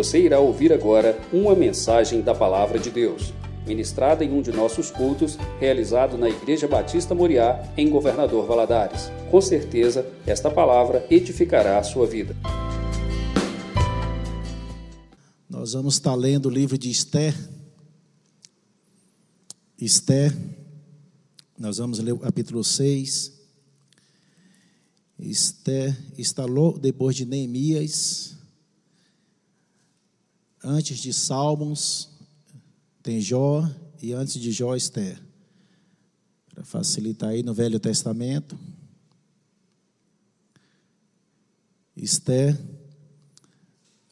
Você 0.00 0.18
irá 0.18 0.40
ouvir 0.40 0.72
agora 0.72 1.20
uma 1.30 1.54
mensagem 1.54 2.22
da 2.22 2.34
Palavra 2.34 2.78
de 2.78 2.90
Deus, 2.90 3.34
ministrada 3.66 4.24
em 4.24 4.32
um 4.32 4.40
de 4.40 4.50
nossos 4.50 4.90
cultos, 4.90 5.36
realizado 5.58 6.16
na 6.16 6.26
Igreja 6.26 6.66
Batista 6.66 7.14
Moriá, 7.14 7.70
em 7.76 7.90
Governador 7.90 8.46
Valadares. 8.46 9.10
Com 9.30 9.42
certeza, 9.42 10.10
esta 10.26 10.50
palavra 10.50 11.06
edificará 11.10 11.78
a 11.78 11.82
sua 11.82 12.06
vida. 12.06 12.34
Nós 15.46 15.74
vamos 15.74 15.96
estar 15.96 16.14
lendo 16.14 16.46
o 16.46 16.50
livro 16.50 16.78
de 16.78 16.90
Esther. 16.90 17.34
Esther, 19.78 20.34
nós 21.58 21.76
vamos 21.76 21.98
ler 21.98 22.12
o 22.12 22.18
capítulo 22.18 22.64
6. 22.64 23.38
Esther 25.18 25.94
instalou 26.16 26.78
depois 26.78 27.14
de 27.14 27.26
Neemias, 27.26 28.39
antes 30.62 30.98
de 30.98 31.12
Salmos, 31.12 32.08
tem 33.02 33.20
Jó 33.20 33.68
e 34.02 34.12
antes 34.12 34.40
de 34.40 34.52
Jó, 34.52 34.74
Esther. 34.74 35.20
Para 36.54 36.64
facilitar 36.64 37.30
aí 37.30 37.42
no 37.42 37.54
Velho 37.54 37.80
Testamento. 37.80 38.58
Esther, 41.96 42.58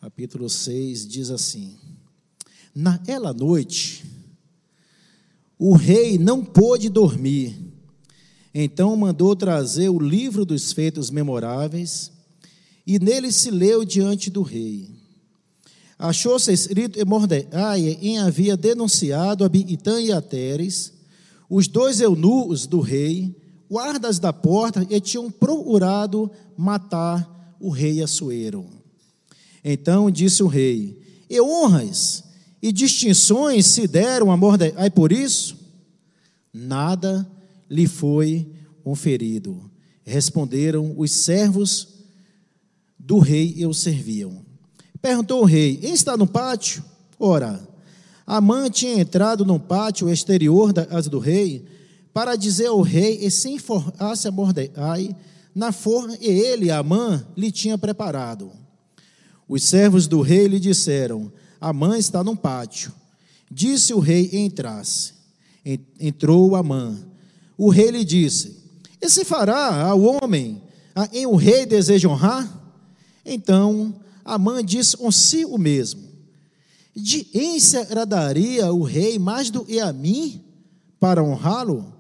capítulo 0.01 0.49
6, 0.49 1.07
diz 1.07 1.31
assim: 1.31 1.77
Naquela 2.75 3.33
noite, 3.33 4.05
o 5.59 5.75
rei 5.75 6.19
não 6.19 6.45
pôde 6.45 6.89
dormir 6.89 7.69
então 8.61 8.97
mandou 8.97 9.37
trazer 9.37 9.89
o 9.89 10.01
livro 10.01 10.45
dos 10.45 10.73
feitos 10.73 11.11
memoráveis, 11.11 12.11
e 12.85 12.99
nele 12.99 13.31
se 13.31 13.53
leu 13.53 13.85
diante 13.85 14.31
do 14.31 14.43
rei. 14.43 14.98
Achou-se 15.99 16.53
escrito 16.53 17.01
em 17.01 17.05
Mordecai 17.05 17.99
em 18.01 18.19
havia 18.19 18.57
denunciado 18.57 19.45
a 19.45 19.49
Bitã 19.49 20.01
e 20.01 20.13
a 20.13 20.23
Teres, 20.23 20.93
os 21.51 21.67
dois 21.67 22.01
eunucos 22.01 22.67
do 22.67 22.81
rei, 22.81 23.35
guardas 23.69 24.21
da 24.21 24.33
porta, 24.33 24.87
e 24.89 25.01
tinham 25.01 25.29
procurado 25.29 26.31
matar 26.57 27.57
o 27.59 27.69
rei 27.71 28.01
Assuero. 28.01 28.67
Então 29.65 30.09
disse 30.09 30.41
o 30.43 30.47
rei: 30.47 31.03
E 31.29 31.41
honras 31.41 32.23
e 32.63 32.71
distinções 32.71 33.67
se 33.67 33.89
deram 33.89 34.31
a 34.31 34.37
Mordecai 34.37 34.91
por 34.91 35.11
isso? 35.11 35.57
Nada 36.53 37.29
lhe 37.69 37.89
foi 37.89 38.47
conferido. 38.85 39.69
Responderam 40.05 40.95
os 40.97 41.11
servos 41.11 41.89
do 42.97 43.19
rei 43.19 43.55
e 43.57 43.67
o 43.67 43.75
serviam. 43.75 44.48
Perguntou 45.01 45.43
o 45.43 45.45
rei: 45.45 45.79
Está 45.83 46.17
no 46.17 46.27
pátio? 46.27 46.85
Ora, 47.19 47.67
Amã 48.27 48.69
tinha 48.71 49.01
entrado 49.01 49.45
no 49.45 49.59
pátio 49.59 50.11
exterior 50.11 50.73
da 50.73 50.85
casa 50.85 51.09
do 51.09 51.19
rei 51.19 51.65
para 52.13 52.37
dizer 52.37 52.67
ao 52.67 52.81
rei 52.81 53.19
e 53.21 53.31
se 53.31 53.49
informasse 53.51 54.29
a 54.29 54.31
Mordecai 54.31 55.15
na 55.55 55.73
forma 55.73 56.17
e 56.21 56.27
ele, 56.27 56.71
Amã, 56.71 57.27
lhe 57.37 57.51
tinha 57.51 57.77
preparado. 57.79 58.53
Os 59.49 59.65
servos 59.65 60.07
do 60.07 60.21
rei 60.21 60.47
lhe 60.47 60.61
disseram: 60.61 61.33
Amã 61.61 61.99
está 61.99 62.23
no 62.23 62.37
pátio. 62.37 62.93
Disse 63.51 63.95
o 63.95 63.99
rei 63.99 64.31
entrasse. 64.33 65.15
Entrou 65.99 66.55
Amã 66.55 66.97
o 67.59 67.69
rei 67.71 67.91
lhe 67.91 68.05
disse: 68.05 68.57
E 69.03 69.11
se 69.11 69.25
fará 69.25 69.83
ao 69.83 70.01
homem 70.01 70.63
a 70.95 71.09
em 71.13 71.27
o 71.27 71.35
rei 71.35 71.67
deseja 71.67 72.09
honrar? 72.09 72.49
Então 73.27 73.93
Amã 74.29 74.65
disse 74.65 74.97
consigo 74.97 75.59
mesmo: 75.59 76.03
De 76.95 77.27
em 77.35 77.59
se 77.59 77.77
agradaria 77.77 78.73
o 78.73 78.83
rei 78.83 79.19
mais 79.19 79.51
do 79.51 79.65
que 79.65 79.81
a 79.81 79.93
mim 79.93 80.45
para 81.01 81.23
honrá-lo? 81.23 81.93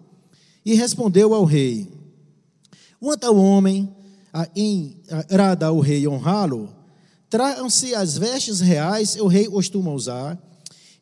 E 0.64 0.75
respondeu 0.75 1.34
ao 1.34 1.44
rei: 1.44 1.91
Quanto 3.00 3.25
ao 3.25 3.36
homem 3.36 3.88
a 4.32 4.48
em 4.54 5.00
agrada 5.10 5.72
o 5.72 5.80
rei 5.80 6.06
honrá-lo, 6.06 6.69
tragam-se 7.30 7.94
as 7.94 8.16
vestes 8.16 8.60
reais, 8.60 9.16
o 9.16 9.26
rei 9.26 9.47
costuma 9.47 9.92
usar, 9.92 10.38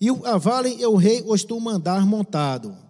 e 0.01 0.11
o 0.11 0.21
cavalo 0.21 0.69
o 0.69 0.97
rei 0.97 1.23
costuma 1.23 1.73
andar 1.73 2.07
montado 2.07 2.87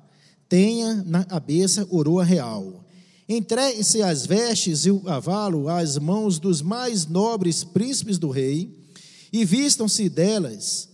tenha 0.49 1.03
na 1.06 1.25
cabeça 1.25 1.84
coroa 1.84 2.25
real. 2.25 2.84
Entregue-se 3.28 4.03
as 4.03 4.25
vestes 4.25 4.87
e 4.87 4.91
o 4.91 5.00
cavalo 5.00 5.69
às 5.69 5.98
mãos 5.98 6.38
dos 6.38 6.62
mais 6.62 7.06
nobres 7.06 7.64
príncipes 7.64 8.19
do 8.19 8.31
rei, 8.31 8.70
e 9.32 9.44
vistam-se 9.44 10.09
delas. 10.09 10.88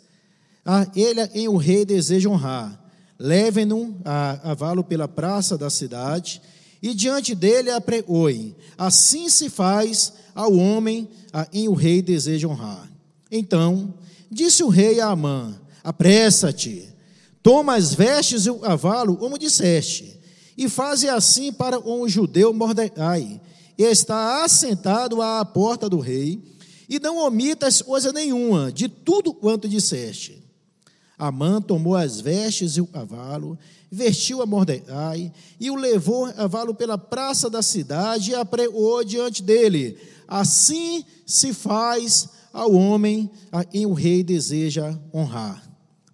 A 0.64 0.86
ele 0.96 1.20
em 1.34 1.48
o 1.48 1.56
rei 1.56 1.84
deseja 1.84 2.28
honrar. 2.28 2.80
Levem-no 3.18 4.00
a 4.04 4.38
cavalo 4.42 4.82
pela 4.82 5.06
praça 5.06 5.58
da 5.58 5.68
cidade, 5.68 6.40
e 6.82 6.94
diante 6.94 7.34
dele 7.34 7.70
apregoem. 7.70 8.56
Assim 8.76 9.28
se 9.28 9.50
faz 9.50 10.12
ao 10.34 10.54
homem 10.54 11.08
a 11.32 11.46
em 11.52 11.68
o 11.68 11.74
rei 11.74 12.00
deseja 12.00 12.48
honrar. 12.48 12.90
Então, 13.30 13.94
disse 14.30 14.64
o 14.64 14.68
rei 14.68 15.00
a 15.00 15.08
Amã: 15.08 15.54
Apressa-te 15.84 16.92
Toma 17.42 17.74
as 17.74 17.92
vestes 17.92 18.46
e 18.46 18.50
o 18.50 18.60
cavalo, 18.60 19.16
como 19.16 19.36
disseste, 19.36 20.11
e 20.56 20.68
faze 20.68 21.08
assim 21.08 21.52
para 21.52 21.78
o 21.78 22.08
judeu 22.08 22.52
Mordecai, 22.52 23.40
está 23.78 24.44
assentado 24.44 25.20
à 25.22 25.44
porta 25.44 25.88
do 25.88 25.98
rei, 25.98 26.40
e 26.88 26.98
não 27.00 27.18
omitas 27.18 27.80
coisa 27.80 28.12
nenhuma 28.12 28.70
de 28.70 28.88
tudo 28.88 29.32
quanto 29.32 29.68
disseste. 29.68 30.42
Amã 31.18 31.60
tomou 31.60 31.94
as 31.94 32.20
vestes 32.20 32.76
e 32.76 32.80
o 32.80 32.86
cavalo, 32.86 33.58
vestiu 33.90 34.42
a 34.42 34.46
Mordecai, 34.46 35.32
e 35.58 35.70
o 35.70 35.76
levou 35.76 36.26
a 36.26 36.32
cavalo 36.32 36.74
pela 36.74 36.98
praça 36.98 37.48
da 37.48 37.62
cidade 37.62 38.32
e 38.32 38.34
apreou 38.34 39.04
diante 39.04 39.42
dele. 39.42 39.96
Assim 40.26 41.04
se 41.24 41.52
faz 41.52 42.28
ao 42.52 42.72
homem 42.72 43.30
a 43.50 43.64
quem 43.64 43.86
o 43.86 43.92
rei 43.92 44.22
deseja 44.22 44.98
honrar. 45.14 45.62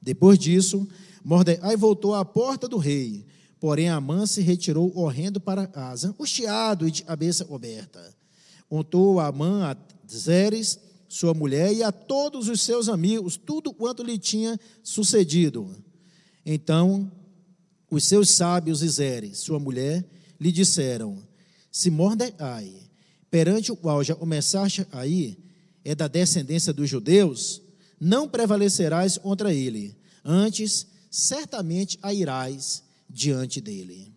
Depois 0.01 0.39
disso, 0.39 0.87
Mordecai 1.25 1.77
voltou 1.77 2.15
à 2.15 2.25
porta 2.25 2.69
do 2.69 2.77
rei, 2.79 3.25
porém 3.61 3.89
Amã 3.89 4.27
se 4.27 4.41
retirou 4.41 4.93
horrendo 4.97 5.41
para 5.41 5.67
casa, 5.67 6.09
angustiado 6.09 6.87
e 6.87 6.91
de 6.91 7.03
cabeça 7.03 7.45
coberta. 7.45 8.15
Contou 8.69 9.19
Amã 9.19 9.73
a 9.73 9.77
Zeres, 10.11 10.79
sua 11.09 11.35
mulher, 11.35 11.73
e 11.73 11.83
a 11.83 11.91
todos 11.91 12.49
os 12.49 12.61
seus 12.61 12.89
amigos, 12.89 13.37
tudo 13.37 13.73
quanto 13.73 14.03
lhe 14.03 14.19
tinha 14.19 14.59
sucedido. 14.83 15.75
Então, 16.45 17.11
os 17.91 18.05
seus 18.05 18.31
sábios 18.31 18.83
e 18.83 18.89
Zeres, 18.89 19.39
sua 19.39 19.59
mulher, 19.59 20.05
lhe 20.39 20.53
disseram: 20.53 21.19
Se 21.73 21.91
Mordecai, 21.91 22.73
perante 23.31 23.73
o 23.73 23.77
qual 23.77 24.05
já 24.05 24.15
começaste 24.15 24.87
a 24.93 25.07
ir, 25.07 25.39
é 25.85 25.95
da 25.95 26.07
descendência 26.07 26.73
dos 26.73 26.89
judeus, 26.89 27.63
não 27.99 28.29
prevalecerás 28.29 29.17
contra 29.17 29.53
ele. 29.53 29.97
Antes, 30.25 30.87
certamente 31.11 31.99
a 32.03 32.13
irás 32.13 32.83
diante 33.09 33.61
dele. 33.61 34.13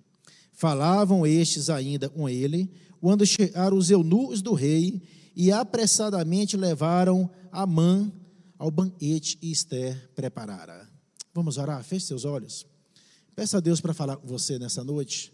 Falavam 0.53 1.25
estes 1.25 1.69
ainda 1.69 2.09
com 2.09 2.27
ele, 2.29 2.71
quando 2.99 3.25
chegaram 3.25 3.77
os 3.77 3.89
eunucos 3.89 4.41
do 4.41 4.53
rei 4.53 5.01
e 5.35 5.51
apressadamente 5.51 6.55
levaram 6.55 7.29
Amã 7.51 8.11
ao 8.57 8.69
banquete 8.69 9.37
e 9.41 9.51
Esther 9.51 10.11
preparara. 10.15 10.87
Vamos 11.33 11.57
orar? 11.57 11.83
Feche 11.83 12.05
seus 12.05 12.25
olhos. 12.25 12.65
Peça 13.35 13.57
a 13.57 13.59
Deus 13.59 13.81
para 13.81 13.93
falar 13.93 14.17
com 14.17 14.27
você 14.27 14.59
nessa 14.59 14.83
noite. 14.83 15.33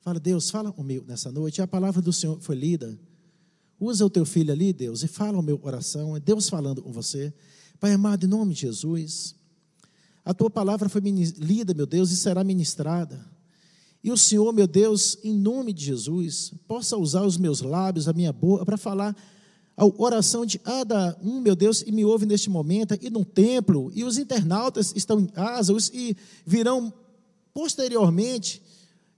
Fala, 0.00 0.18
Deus, 0.18 0.50
fala 0.50 0.72
comigo 0.72 1.04
nessa 1.06 1.30
noite. 1.30 1.62
A 1.62 1.66
palavra 1.66 2.00
do 2.02 2.12
Senhor 2.12 2.40
foi 2.40 2.56
lida. 2.56 2.98
Usa 3.78 4.04
o 4.06 4.10
teu 4.10 4.24
filho 4.24 4.52
ali, 4.52 4.72
Deus, 4.72 5.02
e 5.02 5.08
fala 5.08 5.38
o 5.38 5.42
meu 5.42 5.58
coração. 5.58 6.16
É 6.16 6.20
Deus 6.20 6.48
falando 6.48 6.82
com 6.82 6.90
você. 6.90 7.32
Pai 7.78 7.92
amado, 7.92 8.24
em 8.24 8.28
nome 8.28 8.54
de 8.54 8.62
Jesus. 8.62 9.36
A 10.26 10.34
tua 10.34 10.50
palavra 10.50 10.88
foi 10.88 11.00
lida, 11.00 11.72
meu 11.72 11.86
Deus, 11.86 12.10
e 12.10 12.16
será 12.16 12.42
ministrada. 12.42 13.24
E 14.02 14.10
o 14.10 14.16
Senhor, 14.16 14.52
meu 14.52 14.66
Deus, 14.66 15.16
em 15.22 15.32
nome 15.32 15.72
de 15.72 15.84
Jesus, 15.84 16.52
possa 16.66 16.96
usar 16.96 17.22
os 17.22 17.38
meus 17.38 17.60
lábios, 17.60 18.08
a 18.08 18.12
minha 18.12 18.32
boca, 18.32 18.64
para 18.64 18.76
falar 18.76 19.16
a 19.76 19.84
oração 19.84 20.44
de 20.44 20.58
cada 20.58 21.16
um, 21.22 21.40
meu 21.40 21.54
Deus, 21.54 21.80
e 21.86 21.92
me 21.92 22.04
ouve 22.04 22.26
neste 22.26 22.50
momento, 22.50 22.98
e 23.00 23.08
no 23.08 23.24
templo, 23.24 23.92
e 23.94 24.02
os 24.02 24.18
internautas 24.18 24.92
estão 24.96 25.20
em 25.20 25.26
casa, 25.26 25.72
e 25.92 26.16
virão 26.44 26.92
posteriormente 27.54 28.60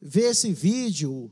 ver 0.02 0.32
esse 0.32 0.52
vídeo, 0.52 1.30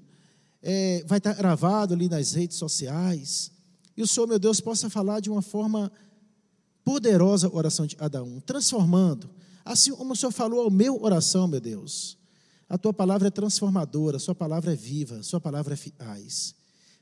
é, 0.63 1.05
vai 1.07 1.19
estar 1.19 1.35
gravado 1.35 1.93
ali 1.93 2.09
nas 2.09 2.33
redes 2.33 2.57
sociais. 2.57 3.53
E 3.95 4.03
o 4.03 4.07
Senhor, 4.07 4.27
meu 4.27 4.39
Deus, 4.39 4.59
possa 4.59 4.89
falar 4.89 5.21
de 5.21 5.29
uma 5.29 5.43
forma 5.43 5.93
poderosa 6.83 7.47
a 7.47 7.55
oração 7.55 7.87
de 7.87 7.95
cada 7.95 8.25
um, 8.25 8.41
transformando 8.41 9.37
Assim 9.67 9.93
como 9.97 10.13
o 10.13 10.17
Senhor 10.17 10.31
falou 10.31 10.61
ao 10.61 10.71
meu 10.71 11.03
oração, 11.03 11.49
meu 11.49 11.61
Deus. 11.61 12.17
A 12.69 12.79
tua 12.79 12.93
palavra 12.93 13.27
é 13.27 13.31
transformadora, 13.33 14.17
a 14.17 14.21
sua 14.21 14.35
palavra 14.35 14.73
é 14.73 14.77
viva, 14.77 15.19
a 15.19 15.23
sua 15.25 15.41
palavra 15.41 15.73
é 15.73 15.75
eficaz. 15.75 16.55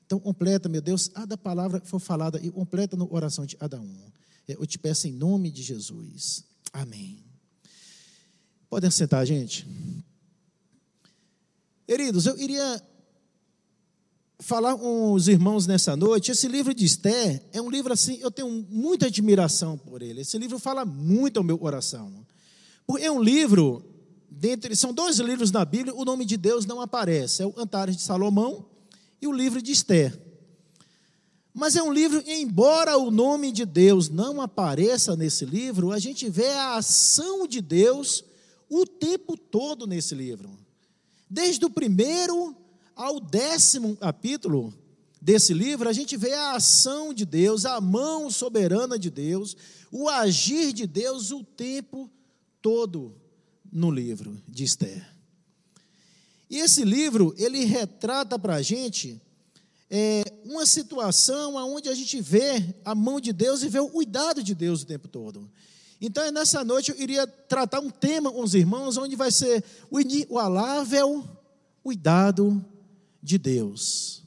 Então, 0.07 0.19
completa, 0.19 0.67
meu 0.67 0.81
Deus, 0.81 1.11
a 1.15 1.27
da 1.27 1.37
palavra 1.37 1.79
que 1.79 1.87
for 1.87 2.01
falada 2.01 2.41
e 2.43 2.51
completa 2.51 2.97
no 2.97 3.07
oração 3.15 3.45
de 3.45 3.55
cada 3.55 3.79
um. 3.79 3.97
Eu 4.49 4.65
te 4.67 4.79
peço 4.79 5.07
em 5.07 5.13
nome 5.13 5.51
de 5.51 5.63
Jesus. 5.63 6.43
Amém. 6.73 7.23
Podem 8.71 8.91
sentar, 8.91 9.27
gente. 9.27 9.69
Queridos, 11.87 12.25
eu 12.25 12.39
iria 12.39 12.83
falar 14.39 14.77
com 14.79 15.13
os 15.13 15.29
irmãos 15.29 15.67
nessa 15.67 15.95
noite. 15.95 16.31
Esse 16.31 16.49
livro 16.49 16.73
de 16.73 16.87
Esther 16.87 17.45
é 17.53 17.61
um 17.61 17.71
livro 17.71 17.93
assim, 17.93 18.17
eu 18.21 18.31
tenho 18.31 18.67
muita 18.71 19.07
admiração 19.07 19.77
por 19.77 20.01
ele. 20.01 20.23
Esse 20.23 20.39
livro 20.39 20.59
fala 20.59 20.87
muito 20.87 21.37
ao 21.37 21.45
meu 21.45 21.59
coração. 21.59 22.25
Porque 22.87 23.05
é 23.05 23.11
um 23.11 23.23
livro, 23.23 23.85
dentre, 24.31 24.77
são 24.77 24.93
dois 24.93 25.19
livros 25.19 25.51
na 25.51 25.65
Bíblia, 25.65 25.95
o 25.95 26.05
nome 26.05 26.25
de 26.25 26.37
Deus 26.37 26.67
não 26.67 26.81
aparece. 26.81 27.43
É 27.43 27.47
o 27.47 27.55
Antares 27.57 27.97
de 27.97 28.03
Salomão 28.03 28.67
e 29.21 29.27
o 29.27 29.33
livro 29.33 29.63
de 29.63 29.73
Esther. 29.73 30.21
Mas 31.53 31.77
é 31.77 31.83
um 31.83 31.93
livro, 31.93 32.23
embora 32.27 32.99
o 32.99 33.11
nome 33.11 33.53
de 33.53 33.65
Deus 33.65 34.09
não 34.09 34.41
apareça 34.41 35.15
nesse 35.15 35.45
livro, 35.45 35.93
a 35.93 35.99
gente 35.99 36.29
vê 36.29 36.49
a 36.49 36.77
ação 36.77 37.47
de 37.47 37.61
Deus 37.61 38.25
o 38.69 38.85
tempo 38.85 39.37
todo 39.37 39.87
nesse 39.87 40.15
livro. 40.15 40.51
Desde 41.31 41.65
o 41.65 41.71
primeiro 41.71 42.57
ao 42.95 43.21
décimo 43.21 43.97
capítulo 43.97 44.75
desse 45.23 45.55
livro, 45.55 45.89
a 45.89 45.93
gente 45.93 46.17
vê 46.17 46.33
a 46.35 46.57
ação 46.57 47.15
de 47.15 47.25
Deus, 47.25 47.65
a 47.65 47.81
mão 47.81 48.31
soberana 48.31 48.99
de 48.99 49.09
Deus, 49.09 49.57
o 49.91 50.09
agir 50.09 50.73
de 50.73 50.87
Deus 50.87 51.31
o 51.31 51.43
tempo 51.43 52.09
todo 52.09 52.24
no 53.71 53.91
livro 53.91 54.41
de 54.49 54.65
Esther. 54.65 55.07
E 56.49 56.59
esse 56.59 56.85
livro, 56.85 57.35
ele 57.37 57.65
retrata 57.65 58.39
para 58.39 58.55
a 58.55 58.63
gente 58.63 59.21
é, 59.91 60.23
uma 60.45 60.65
situação 60.65 61.57
onde 61.57 61.89
a 61.89 61.95
gente 61.95 62.21
vê 62.21 62.75
a 62.85 62.95
mão 62.95 63.21
de 63.21 63.33
Deus 63.33 63.63
e 63.63 63.69
vê 63.69 63.81
o 63.81 63.89
cuidado 63.89 64.43
de 64.43 64.55
Deus 64.55 64.83
o 64.83 64.87
tempo 64.87 65.09
todo. 65.09 65.51
Então, 66.01 66.31
nessa 66.31 66.65
noite, 66.65 66.91
eu 66.91 66.99
iria 66.99 67.27
tratar 67.27 67.81
um 67.81 67.91
tema 67.91 68.33
com 68.33 68.43
os 68.43 68.55
irmãos, 68.55 68.97
onde 68.97 69.17
vai 69.17 69.31
ser 69.31 69.65
o 69.91 70.01
inigualável 70.01 71.29
cuidado 71.83 72.65
de 73.23 73.37
Deus. 73.37 74.23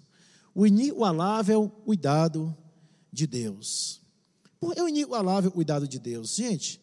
O 0.53 0.65
inigualável 0.65 1.69
cuidado 1.85 2.55
de 3.11 3.25
Deus. 3.25 4.01
Por 4.59 4.75
que 4.75 4.81
o 4.81 4.89
inigualável 4.89 5.51
cuidado 5.51 5.87
de 5.87 5.99
Deus? 5.99 6.35
Gente, 6.35 6.81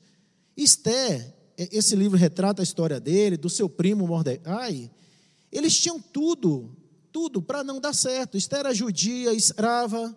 Esté, 0.57 1.17
é, 1.17 1.35
esse 1.56 1.95
livro 1.95 2.19
retrata 2.19 2.62
a 2.62 2.65
história 2.65 2.99
dele, 2.99 3.37
do 3.37 3.49
seu 3.49 3.69
primo 3.69 4.06
Mordecai. 4.06 4.91
Eles 5.53 5.79
tinham 5.79 6.01
tudo 6.01 6.77
tudo 7.15 7.41
para 7.41 7.62
não 7.62 7.81
dar 7.81 7.95
certo. 7.95 8.37
Esther 8.37 8.59
era 8.59 8.75
judia, 8.75 9.33
escrava, 9.33 10.12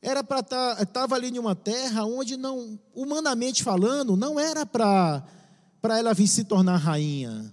era 0.00 0.22
para 0.22 0.38
estar, 0.38 0.76
tá, 0.76 0.82
estava 0.84 1.16
ali 1.16 1.26
em 1.26 1.40
uma 1.40 1.56
terra 1.56 2.04
onde 2.04 2.36
não, 2.36 2.78
humanamente 2.94 3.64
falando, 3.64 4.16
não 4.16 4.38
era 4.38 4.64
para 4.64 5.26
para 5.80 5.98
ela 5.98 6.14
vir 6.14 6.28
se 6.28 6.44
tornar 6.44 6.76
rainha. 6.76 7.52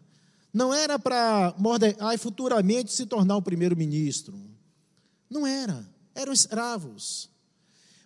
Não 0.54 0.72
era 0.72 1.00
para 1.00 1.56
Mordecai 1.57 2.15
futuramente 2.15 2.94
se 2.94 3.07
tornar 3.07 3.36
o 3.38 3.42
primeiro-ministro. 3.42 4.39
Não 5.27 5.48
era. 5.48 5.83
Eram 6.13 6.31
escravos. 6.31 7.27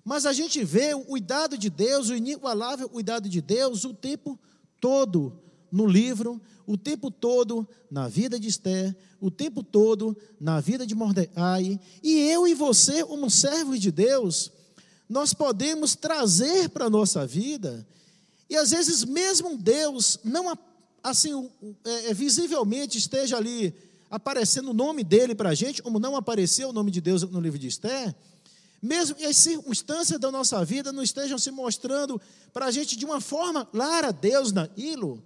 Mas 0.05 0.25
a 0.25 0.31
gente 0.31 0.63
vê 0.63 0.93
o 0.93 1.01
cuidado 1.01 1.57
de 1.57 1.69
Deus, 1.69 2.07
o 2.07 2.15
inigualável 2.15 2.87
cuidado 2.87 3.27
de 3.27 3.41
Deus, 3.41 3.83
o 3.83 3.93
tempo 3.93 4.39
todo 4.83 5.39
no 5.71 5.87
livro 5.87 6.41
o 6.65 6.77
tempo 6.77 7.09
todo 7.09 7.67
na 7.89 8.07
vida 8.07 8.39
de 8.39 8.47
Esther, 8.47 8.95
o 9.19 9.29
tempo 9.29 9.63
todo 9.63 10.17
na 10.39 10.59
vida 10.59 10.85
de 10.85 10.95
Mordecai, 10.95 11.79
e 12.01 12.19
eu 12.29 12.47
e 12.47 12.53
você, 12.53 13.03
como 13.05 13.29
servos 13.29 13.79
de 13.79 13.91
Deus, 13.91 14.51
nós 15.07 15.33
podemos 15.33 15.95
trazer 15.95 16.69
para 16.69 16.85
a 16.85 16.89
nossa 16.89 17.25
vida, 17.25 17.85
e 18.49 18.55
às 18.55 18.71
vezes 18.71 19.03
mesmo 19.03 19.57
Deus 19.57 20.19
não 20.23 20.57
assim 21.03 21.49
é, 21.83 22.09
é, 22.09 22.13
visivelmente 22.13 22.97
esteja 22.97 23.37
ali 23.37 23.73
aparecendo 24.09 24.69
o 24.69 24.73
nome 24.73 25.03
dele 25.03 25.35
para 25.35 25.49
a 25.49 25.55
gente, 25.55 25.81
como 25.81 25.99
não 25.99 26.15
apareceu 26.15 26.69
o 26.69 26.73
nome 26.73 26.91
de 26.91 27.01
Deus 27.01 27.23
no 27.23 27.39
livro 27.39 27.59
de 27.59 27.67
Esther, 27.67 28.15
mesmo 28.83 29.15
que 29.15 29.23
as 29.23 29.37
circunstâncias 29.37 30.19
da 30.19 30.29
nossa 30.29 30.63
vida 30.65 30.91
não 30.91 31.01
estejam 31.01 31.37
se 31.37 31.49
mostrando 31.49 32.19
para 32.51 32.65
a 32.65 32.71
gente 32.71 32.97
de 32.97 33.05
uma 33.05 33.21
forma 33.21 33.65
clara 33.65 34.11
Deus 34.11 34.51
naquilo, 34.51 35.23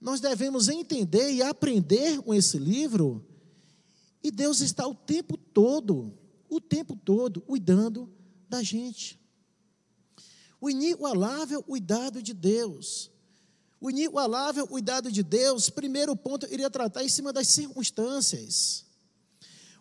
nós 0.00 0.20
devemos 0.20 0.68
entender 0.68 1.32
e 1.32 1.42
aprender 1.42 2.22
com 2.22 2.32
esse 2.32 2.58
livro. 2.58 3.26
E 4.22 4.30
Deus 4.30 4.60
está 4.60 4.86
o 4.86 4.94
tempo 4.94 5.36
todo, 5.36 6.16
o 6.48 6.60
tempo 6.60 6.94
todo, 6.94 7.40
cuidando 7.40 8.08
da 8.48 8.62
gente. 8.62 9.20
O 10.60 10.70
inigualável 10.70 11.64
cuidado 11.64 12.22
de 12.22 12.32
Deus. 12.32 13.10
O 13.80 13.90
inigualável 13.90 14.68
cuidado 14.68 15.10
de 15.10 15.24
Deus, 15.24 15.68
primeiro 15.68 16.14
ponto, 16.14 16.46
eu 16.46 16.52
iria 16.52 16.70
tratar 16.70 17.02
em 17.02 17.08
cima 17.08 17.32
das 17.32 17.48
circunstâncias. 17.48 18.86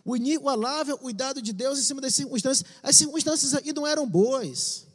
O 0.03 0.15
inigualável 0.15 0.97
cuidado 0.97 1.41
de 1.41 1.53
Deus 1.53 1.79
em 1.79 1.83
cima 1.83 2.01
das 2.01 2.15
circunstâncias. 2.15 2.69
As 2.81 2.95
circunstâncias 2.95 3.53
aqui 3.53 3.71
não 3.71 3.85
eram 3.85 4.07
boas. 4.07 4.85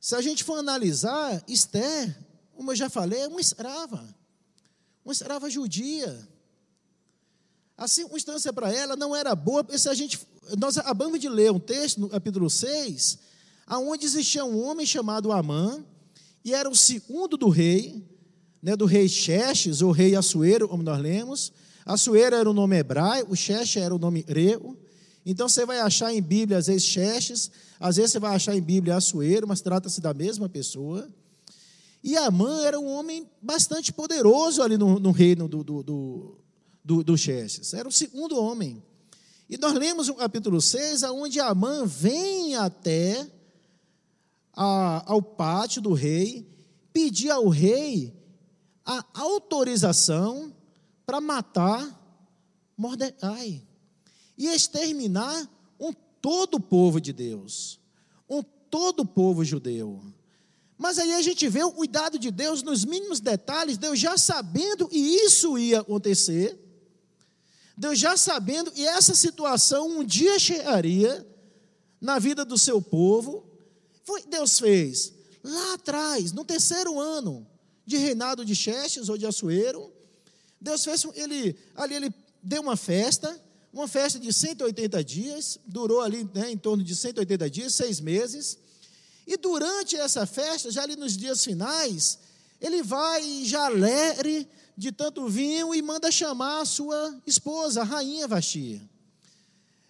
Se 0.00 0.14
a 0.14 0.20
gente 0.20 0.44
for 0.44 0.58
analisar, 0.58 1.42
Esther 1.48 2.26
como 2.56 2.72
eu 2.72 2.76
já 2.76 2.88
falei, 2.88 3.20
é 3.20 3.28
uma 3.28 3.40
escrava, 3.40 4.02
uma 5.04 5.12
escrava 5.12 5.50
judia. 5.50 6.26
A 7.76 7.86
circunstância 7.86 8.50
para 8.52 8.72
ela 8.72 8.96
não 8.96 9.14
era 9.14 9.34
boa, 9.34 9.64
se 9.76 9.88
a 9.88 9.94
gente, 9.94 10.18
nós 10.58 10.78
acabamos 10.78 11.20
de 11.20 11.28
ler 11.28 11.52
um 11.52 11.60
texto 11.60 12.00
no 12.00 12.08
capítulo 12.08 12.48
6, 12.48 13.18
aonde 13.66 14.06
existia 14.06 14.44
um 14.44 14.64
homem 14.64 14.86
chamado 14.86 15.30
Amã, 15.30 15.84
e 16.42 16.54
era 16.54 16.68
o 16.68 16.74
segundo 16.74 17.36
do 17.36 17.50
rei, 17.50 18.02
né, 18.62 18.74
do 18.74 18.86
rei 18.86 19.06
Xerxes, 19.06 19.82
ou 19.82 19.92
rei 19.92 20.16
Assuero, 20.16 20.66
como 20.66 20.82
nós 20.82 21.00
lemos. 21.00 21.52
Assuero 21.86 22.34
era 22.34 22.50
o 22.50 22.52
nome 22.52 22.76
hebraico, 22.76 23.32
o 23.32 23.78
era 23.78 23.94
o 23.94 23.98
nome 23.98 24.20
grego. 24.20 24.76
Então 25.24 25.48
você 25.48 25.64
vai 25.64 25.78
achar 25.78 26.12
em 26.12 26.20
Bíblia, 26.20 26.58
às 26.58 26.66
vezes, 26.66 26.82
Xerxes, 26.82 27.50
às 27.78 27.94
vezes 27.94 28.10
você 28.10 28.18
vai 28.18 28.34
achar 28.34 28.56
em 28.56 28.60
Bíblia 28.60 28.96
Assuero, 28.96 29.46
mas 29.46 29.60
trata-se 29.60 30.00
da 30.00 30.12
mesma 30.12 30.48
pessoa. 30.48 31.08
E 32.02 32.16
Amã 32.16 32.62
era 32.62 32.78
um 32.78 32.86
homem 32.86 33.28
bastante 33.40 33.92
poderoso 33.92 34.62
ali 34.62 34.76
no, 34.76 34.98
no 34.98 35.12
reino 35.12 35.46
do, 35.46 35.62
do, 35.62 35.82
do, 35.82 36.38
do, 36.84 37.04
do 37.04 37.16
Xerxes. 37.18 37.72
Era 37.72 37.88
o 37.88 37.92
segundo 37.92 38.36
homem. 38.36 38.82
E 39.48 39.56
nós 39.56 39.74
lemos 39.74 40.08
o 40.08 40.14
capítulo 40.14 40.60
6, 40.60 41.04
onde 41.04 41.38
Amã 41.38 41.86
vem 41.86 42.56
até 42.56 43.28
a, 44.52 45.04
ao 45.06 45.22
pátio 45.22 45.80
do 45.80 45.92
rei, 45.92 46.48
pedir 46.92 47.30
ao 47.30 47.48
rei 47.48 48.12
a 48.84 49.04
autorização 49.14 50.52
para 51.06 51.20
matar 51.20 52.02
Mordecai 52.76 53.62
e 54.36 54.48
exterminar 54.48 55.48
um 55.80 55.92
todo 56.20 56.56
o 56.56 56.60
povo 56.60 57.00
de 57.00 57.12
Deus, 57.12 57.80
um 58.28 58.42
todo 58.42 59.00
o 59.00 59.06
povo 59.06 59.44
judeu. 59.44 60.02
Mas 60.76 60.98
aí 60.98 61.14
a 61.14 61.22
gente 61.22 61.48
vê 61.48 61.62
o 61.62 61.72
cuidado 61.72 62.18
de 62.18 62.30
Deus 62.30 62.62
nos 62.62 62.84
mínimos 62.84 63.20
detalhes, 63.20 63.78
Deus 63.78 63.98
já 63.98 64.18
sabendo 64.18 64.88
que 64.88 64.98
isso 64.98 65.56
ia 65.56 65.80
acontecer, 65.80 66.58
Deus 67.76 67.98
já 67.98 68.16
sabendo 68.16 68.70
que 68.70 68.86
essa 68.86 69.14
situação 69.14 70.00
um 70.00 70.04
dia 70.04 70.38
chegaria 70.38 71.26
na 72.00 72.18
vida 72.18 72.44
do 72.44 72.58
seu 72.58 72.82
povo. 72.82 73.46
Foi 74.04 74.22
Deus 74.26 74.58
fez 74.58 75.14
lá 75.42 75.74
atrás, 75.74 76.32
no 76.32 76.44
terceiro 76.44 76.98
ano 76.98 77.46
de 77.86 77.96
reinado 77.96 78.44
de 78.44 78.54
Xerxes 78.54 79.08
ou 79.08 79.16
de 79.16 79.26
Assuero. 79.26 79.92
Deus 80.66 80.84
fez 80.84 81.06
ele 81.14 81.56
ali 81.76 81.94
ele 81.94 82.14
deu 82.42 82.60
uma 82.60 82.76
festa, 82.76 83.40
uma 83.72 83.86
festa 83.86 84.18
de 84.18 84.32
180 84.32 85.04
dias, 85.04 85.58
durou 85.64 86.00
ali 86.00 86.28
né, 86.34 86.50
em 86.50 86.58
torno 86.58 86.82
de 86.82 86.94
180 86.94 87.48
dias, 87.50 87.74
seis 87.74 88.00
meses. 88.00 88.58
E 89.26 89.36
durante 89.36 89.96
essa 89.96 90.26
festa, 90.26 90.70
já 90.70 90.82
ali 90.82 90.96
nos 90.96 91.16
dias 91.16 91.44
finais, 91.44 92.18
ele 92.60 92.82
vai 92.82 93.44
já 93.44 93.66
alegre 93.66 94.48
de 94.76 94.90
tanto 94.90 95.28
vinho 95.28 95.74
e 95.74 95.80
manda 95.82 96.10
chamar 96.10 96.60
a 96.62 96.64
sua 96.64 97.20
esposa, 97.26 97.82
a 97.82 97.84
rainha 97.84 98.26
Vasti. 98.26 98.82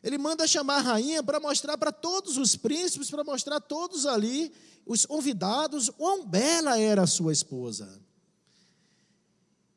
Ele 0.03 0.19
manda 0.19 0.47
chamar 0.47 0.77
a 0.77 0.93
rainha 0.93 1.23
para 1.23 1.41
mostrar 1.41 1.77
para 1.79 1.91
todos 1.91 2.37
os 2.37 2.55
príncipes, 2.55 3.11
para 3.11 3.25
mostrar 3.25 3.61
todos 3.61 4.07
ali, 4.07 4.53
os 4.85 5.05
convidados, 5.07 5.91
quão 5.91 6.25
bela 6.25 6.79
era 6.79 7.03
a 7.03 7.07
sua 7.07 7.33
esposa. 7.33 8.06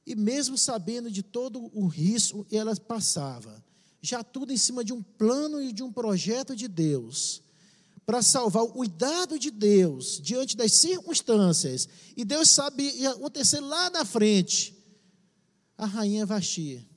E 0.10 0.16
mesmo 0.16 0.58
sabendo 0.58 1.12
de 1.12 1.22
todo 1.22 1.70
o 1.72 1.86
risco 1.86 2.44
que 2.44 2.58
ela 2.58 2.76
passava, 2.76 3.64
já 4.02 4.24
tudo 4.24 4.52
em 4.52 4.58
cima 4.58 4.84
de 4.84 4.92
um 4.92 5.04
plano 5.04 5.62
e 5.62 5.72
de 5.72 5.84
um 5.84 5.94
projeto 5.94 6.56
de 6.56 6.68
Deus, 6.68 7.44
para 8.08 8.24
salvar 8.24 8.64
o 8.64 8.70
cuidado 8.70 9.38
de 9.38 9.52
Deus 9.52 10.20
diante 10.20 10.58
das 10.58 10.74
circunstâncias, 10.74 11.88
e 12.18 12.26
Deus 12.26 12.50
sabe 12.50 12.90
ia 12.96 13.12
acontecer 13.12 13.60
lá 13.60 13.92
na 13.92 14.04
frente, 14.04 14.76
a 15.78 15.86
rainha 15.86 16.26
Vasti, 16.26 16.90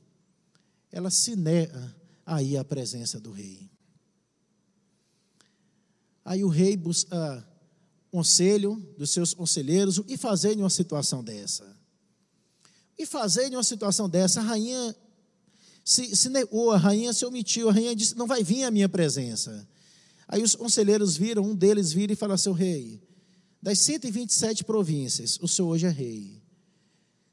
ela 0.90 1.10
se 1.10 1.36
nega 1.36 1.94
aí 2.24 2.56
à 2.56 2.64
presença 2.64 3.20
do 3.20 3.30
rei. 3.30 3.70
Aí 6.24 6.42
o 6.42 6.48
rei 6.48 6.78
busca 6.78 7.46
conselho 8.10 8.76
dos 8.96 9.10
seus 9.10 9.34
conselheiros 9.34 10.00
e 10.08 10.16
fazer 10.16 10.54
em 10.54 10.62
uma 10.62 10.70
situação 10.70 11.22
dessa. 11.22 11.81
E 13.02 13.06
fazer 13.06 13.50
em 13.50 13.56
uma 13.56 13.64
situação 13.64 14.08
dessa, 14.08 14.38
a 14.38 14.44
rainha 14.44 14.94
se, 15.84 16.14
se 16.14 16.28
negou, 16.28 16.70
a 16.70 16.76
rainha 16.76 17.12
se 17.12 17.26
omitiu, 17.26 17.68
a 17.68 17.72
rainha 17.72 17.96
disse: 17.96 18.16
Não 18.16 18.28
vai 18.28 18.44
vir 18.44 18.62
a 18.62 18.70
minha 18.70 18.88
presença. 18.88 19.68
Aí 20.28 20.40
os 20.40 20.54
conselheiros 20.54 21.16
viram, 21.16 21.42
um 21.42 21.54
deles 21.54 21.92
vira 21.92 22.12
e 22.12 22.16
fala: 22.16 22.38
Seu 22.38 22.52
rei, 22.52 23.02
das 23.60 23.80
127 23.80 24.62
províncias, 24.62 25.36
o 25.42 25.48
senhor 25.48 25.68
hoje 25.70 25.86
é 25.86 25.90
rei. 25.90 26.40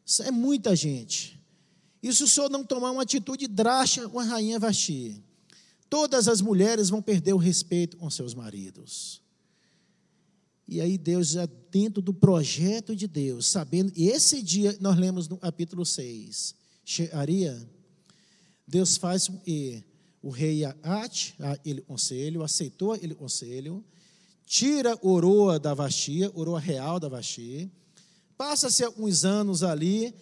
Isso 0.04 0.24
é 0.24 0.32
muita 0.32 0.76
gente. 0.76 1.40
E 2.02 2.12
se 2.12 2.24
o 2.24 2.28
senhor 2.28 2.50
não 2.50 2.64
tomar 2.64 2.90
uma 2.90 3.04
atitude 3.04 3.48
drástica 3.48 4.10
com 4.10 4.20
a 4.20 4.24
rainha 4.24 4.58
Vasti, 4.58 5.24
todas 5.88 6.28
as 6.28 6.42
mulheres 6.42 6.90
vão 6.90 7.02
perder 7.02 7.34
o 7.34 7.38
respeito 7.38 7.96
com 7.98 8.10
seus 8.10 8.34
maridos. 8.34 9.22
E 10.72 10.80
aí 10.82 11.00
Deus 11.00 11.30
já 11.30 11.50
dentro 11.72 12.00
do 12.00 12.14
projeto 12.14 12.96
de 12.96 13.08
Deus, 13.08 13.48
sabendo, 13.48 13.92
e 13.96 14.08
esse 14.08 14.40
dia 14.40 14.78
nós 14.80 14.96
lemos 15.00 15.28
no 15.28 15.36
capítulo 15.36 15.84
6, 15.84 16.54
Shearia, 16.86 17.60
Deus 18.68 18.96
faz 18.96 19.28
que 19.44 19.84
o 20.22 20.30
rei 20.30 20.64
Ate, 20.84 21.34
ele 21.66 21.82
conselho, 21.82 22.44
aceitou 22.44 22.96
ele 22.96 23.16
conselho, 23.16 23.84
tira 24.46 24.96
Oroa 25.02 25.60
da 25.60 25.74
Vashtia, 25.74 26.32
Oroa 26.36 26.60
real 26.60 27.00
da 27.00 27.10
Vashtia, 27.10 27.68
passa-se 28.38 28.84
alguns 28.84 29.26
anos 29.26 29.64
ali, 29.64 30.14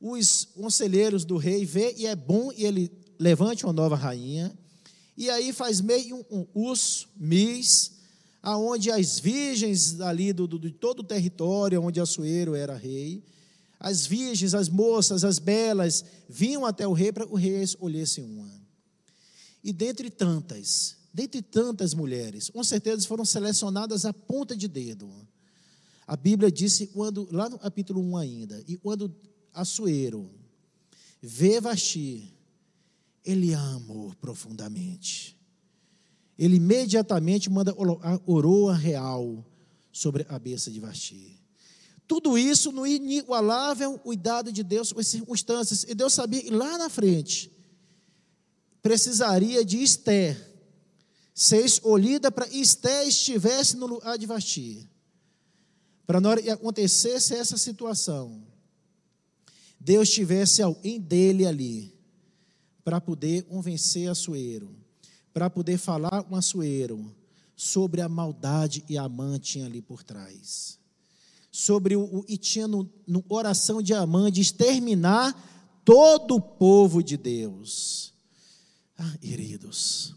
os 0.00 0.46
conselheiros 0.54 1.26
do 1.26 1.36
rei 1.36 1.66
vê 1.66 1.94
e 1.98 2.06
é 2.06 2.16
bom 2.16 2.50
e 2.56 2.64
ele 2.64 2.90
levante 3.18 3.66
uma 3.66 3.72
nova 3.74 3.96
rainha, 3.96 4.50
e 5.14 5.28
aí 5.28 5.52
faz 5.52 5.82
meio 5.82 6.24
um, 6.30 6.46
um 6.54 6.72
mis, 7.18 7.99
aonde 8.42 8.90
as 8.90 9.18
virgens 9.18 10.00
ali 10.00 10.32
do, 10.32 10.46
do, 10.46 10.58
de 10.58 10.70
todo 10.70 11.00
o 11.00 11.04
território 11.04 11.82
onde 11.82 12.00
Assuero 12.00 12.54
era 12.54 12.76
rei, 12.76 13.22
as 13.78 14.06
virgens, 14.06 14.54
as 14.54 14.68
moças, 14.68 15.24
as 15.24 15.38
belas, 15.38 16.04
vinham 16.28 16.66
até 16.66 16.86
o 16.86 16.92
rei 16.92 17.12
para 17.12 17.26
o 17.26 17.34
rei 17.34 17.62
escolhesse 17.62 18.20
uma. 18.20 18.50
E 19.64 19.72
dentre 19.72 20.10
tantas, 20.10 20.96
dentre 21.12 21.40
tantas 21.40 21.94
mulheres, 21.94 22.50
com 22.50 22.62
certeza 22.62 23.06
foram 23.06 23.24
selecionadas 23.24 24.04
a 24.04 24.12
ponta 24.12 24.54
de 24.54 24.68
dedo. 24.68 25.10
A 26.06 26.16
Bíblia 26.16 26.50
disse, 26.50 26.88
quando, 26.88 27.28
lá 27.30 27.48
no 27.48 27.58
capítulo 27.58 28.02
1 28.02 28.16
ainda, 28.16 28.64
e 28.66 28.76
quando 28.76 29.14
Assuero 29.52 30.30
vê 31.22 31.60
Vasti, 31.60 32.34
ele 33.24 33.54
amou 33.54 34.14
profundamente. 34.20 35.39
Ele 36.40 36.56
imediatamente 36.56 37.50
manda 37.50 37.76
a 38.00 38.18
coroa 38.18 38.74
real 38.74 39.44
sobre 39.92 40.22
a 40.22 40.24
cabeça 40.24 40.70
de 40.70 40.80
Vasti. 40.80 41.38
Tudo 42.08 42.38
isso 42.38 42.72
no 42.72 42.86
inigualável 42.86 43.98
cuidado 43.98 44.50
de 44.50 44.62
Deus 44.62 44.90
com 44.90 45.00
as 45.00 45.06
circunstâncias. 45.06 45.84
E 45.86 45.94
Deus 45.94 46.14
sabia 46.14 46.40
que 46.42 46.48
lá 46.48 46.78
na 46.78 46.88
frente 46.88 47.52
precisaria 48.80 49.62
de 49.62 49.82
Esther 49.82 50.48
ser 51.34 51.62
escolhida 51.62 52.32
para 52.32 52.48
Esther 52.48 53.06
estivesse 53.06 53.76
no 53.76 53.86
lugar 53.86 54.16
de 54.16 54.24
Vasti. 54.24 54.88
Para 56.06 56.22
na 56.22 56.30
hora 56.30 56.42
que 56.42 56.48
acontecesse 56.48 57.34
essa 57.34 57.58
situação, 57.58 58.42
Deus 59.78 60.08
tivesse 60.08 60.62
alguém 60.62 60.98
dele 60.98 61.46
ali 61.46 61.94
para 62.82 62.98
poder 62.98 63.42
convencer 63.42 64.08
Assuero, 64.08 64.79
para 65.32 65.48
poder 65.48 65.78
falar 65.78 66.22
com 66.24 66.36
Assuero 66.36 67.14
sobre 67.56 68.00
a 68.00 68.08
maldade 68.08 68.84
e 68.88 68.96
a 68.96 69.02
Amã 69.02 69.38
tinha 69.38 69.66
ali 69.66 69.80
por 69.80 70.02
trás 70.02 70.80
sobre 71.50 71.96
o, 71.96 72.24
e 72.28 72.36
tinha 72.36 72.68
no, 72.68 72.88
no 73.06 73.24
oração 73.28 73.82
de 73.82 73.92
Amã 73.92 74.30
de 74.30 74.40
exterminar 74.40 75.34
todo 75.84 76.36
o 76.36 76.40
povo 76.40 77.02
de 77.02 77.16
Deus. 77.16 78.14
Ah, 78.96 79.16
queridos, 79.20 80.14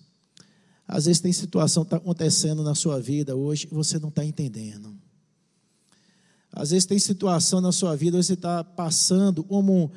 às 0.87 1.05
vezes 1.05 1.21
tem 1.21 1.33
situação 1.33 1.83
que 1.83 1.87
está 1.87 1.97
acontecendo 1.97 2.63
na 2.63 2.75
sua 2.75 2.99
vida 2.99 3.35
hoje 3.35 3.67
e 3.71 3.73
você 3.73 3.97
não 3.97 4.09
está 4.09 4.23
entendendo. 4.23 4.95
Às 6.51 6.69
vezes 6.69 6.85
tem 6.85 6.99
situação 6.99 7.59
na 7.59 7.71
sua 7.71 7.95
vida, 7.95 8.21
você 8.21 8.33
está 8.33 8.63
passando, 8.63 9.43
como 9.43 9.91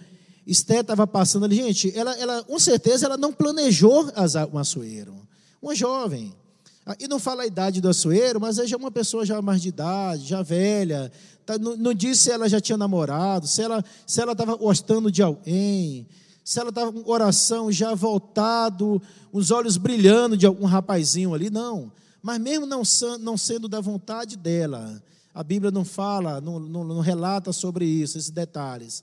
Esté 0.46 0.80
estava 0.80 1.06
passando 1.06 1.44
ali, 1.44 1.56
gente, 1.56 1.98
ela, 1.98 2.16
ela, 2.18 2.44
com 2.44 2.58
certeza 2.58 3.06
ela 3.06 3.16
não 3.16 3.32
planejou 3.32 4.10
um 4.52 4.58
açoeiro. 4.58 5.14
Uma 5.60 5.74
jovem, 5.74 6.32
e 7.00 7.08
não 7.08 7.18
fala 7.18 7.42
a 7.42 7.46
idade 7.46 7.80
do 7.80 7.88
açoeiro, 7.88 8.40
mas 8.40 8.58
é 8.60 8.66
já 8.66 8.76
uma 8.76 8.92
pessoa 8.92 9.26
já 9.26 9.42
mais 9.42 9.60
de 9.60 9.70
idade, 9.70 10.26
já 10.26 10.40
velha. 10.40 11.10
Tá, 11.44 11.58
não, 11.58 11.76
não 11.76 11.92
diz 11.92 12.20
se 12.20 12.30
ela 12.30 12.48
já 12.48 12.60
tinha 12.60 12.78
namorado, 12.78 13.48
se 13.48 13.60
ela 13.60 13.84
se 14.06 14.20
ela 14.20 14.32
estava 14.32 14.54
gostando 14.54 15.10
de 15.10 15.20
alguém, 15.20 16.06
se 16.44 16.60
ela 16.60 16.68
estava 16.68 16.92
com 16.92 17.00
o 17.00 17.04
coração 17.04 17.72
já 17.72 17.92
voltado, 17.92 19.02
os 19.32 19.50
olhos 19.50 19.76
brilhando 19.76 20.36
de 20.36 20.46
algum 20.46 20.64
rapazinho 20.64 21.34
ali, 21.34 21.50
não. 21.50 21.90
Mas 22.22 22.40
mesmo 22.40 22.66
não, 22.66 22.82
não 23.20 23.36
sendo 23.36 23.66
da 23.68 23.80
vontade 23.80 24.36
dela, 24.36 25.02
a 25.34 25.42
Bíblia 25.42 25.72
não 25.72 25.84
fala, 25.84 26.40
não, 26.40 26.60
não, 26.60 26.84
não 26.84 27.00
relata 27.00 27.52
sobre 27.52 27.84
isso, 27.84 28.16
esses 28.16 28.30
detalhes. 28.30 29.02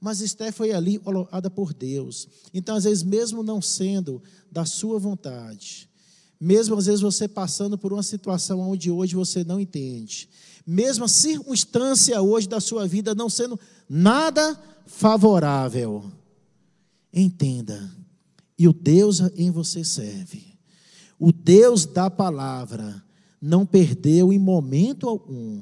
Mas 0.00 0.20
Esté 0.20 0.50
foi 0.50 0.72
ali 0.72 0.98
colocada 0.98 1.50
por 1.50 1.74
Deus. 1.74 2.26
Então, 2.54 2.76
às 2.76 2.84
vezes, 2.84 3.02
mesmo 3.02 3.42
não 3.42 3.60
sendo 3.60 4.22
da 4.50 4.64
sua 4.64 4.98
vontade, 4.98 5.90
mesmo 6.40 6.74
às 6.74 6.86
vezes 6.86 7.02
você 7.02 7.28
passando 7.28 7.76
por 7.76 7.92
uma 7.92 8.02
situação 8.02 8.60
onde 8.60 8.90
hoje 8.90 9.14
você 9.14 9.44
não 9.44 9.60
entende, 9.60 10.28
mesmo 10.66 11.04
a 11.04 11.08
circunstância 11.08 12.20
hoje 12.22 12.48
da 12.48 12.60
sua 12.60 12.86
vida 12.86 13.14
não 13.14 13.28
sendo 13.28 13.60
nada 13.86 14.58
favorável, 14.86 16.10
entenda, 17.12 17.90
e 18.58 18.66
o 18.66 18.72
Deus 18.72 19.20
em 19.36 19.50
você 19.50 19.84
serve, 19.84 20.58
o 21.18 21.30
Deus 21.30 21.84
da 21.84 22.10
palavra, 22.10 23.04
não 23.40 23.66
perdeu 23.66 24.32
em 24.32 24.38
momento 24.38 25.08
algum 25.08 25.60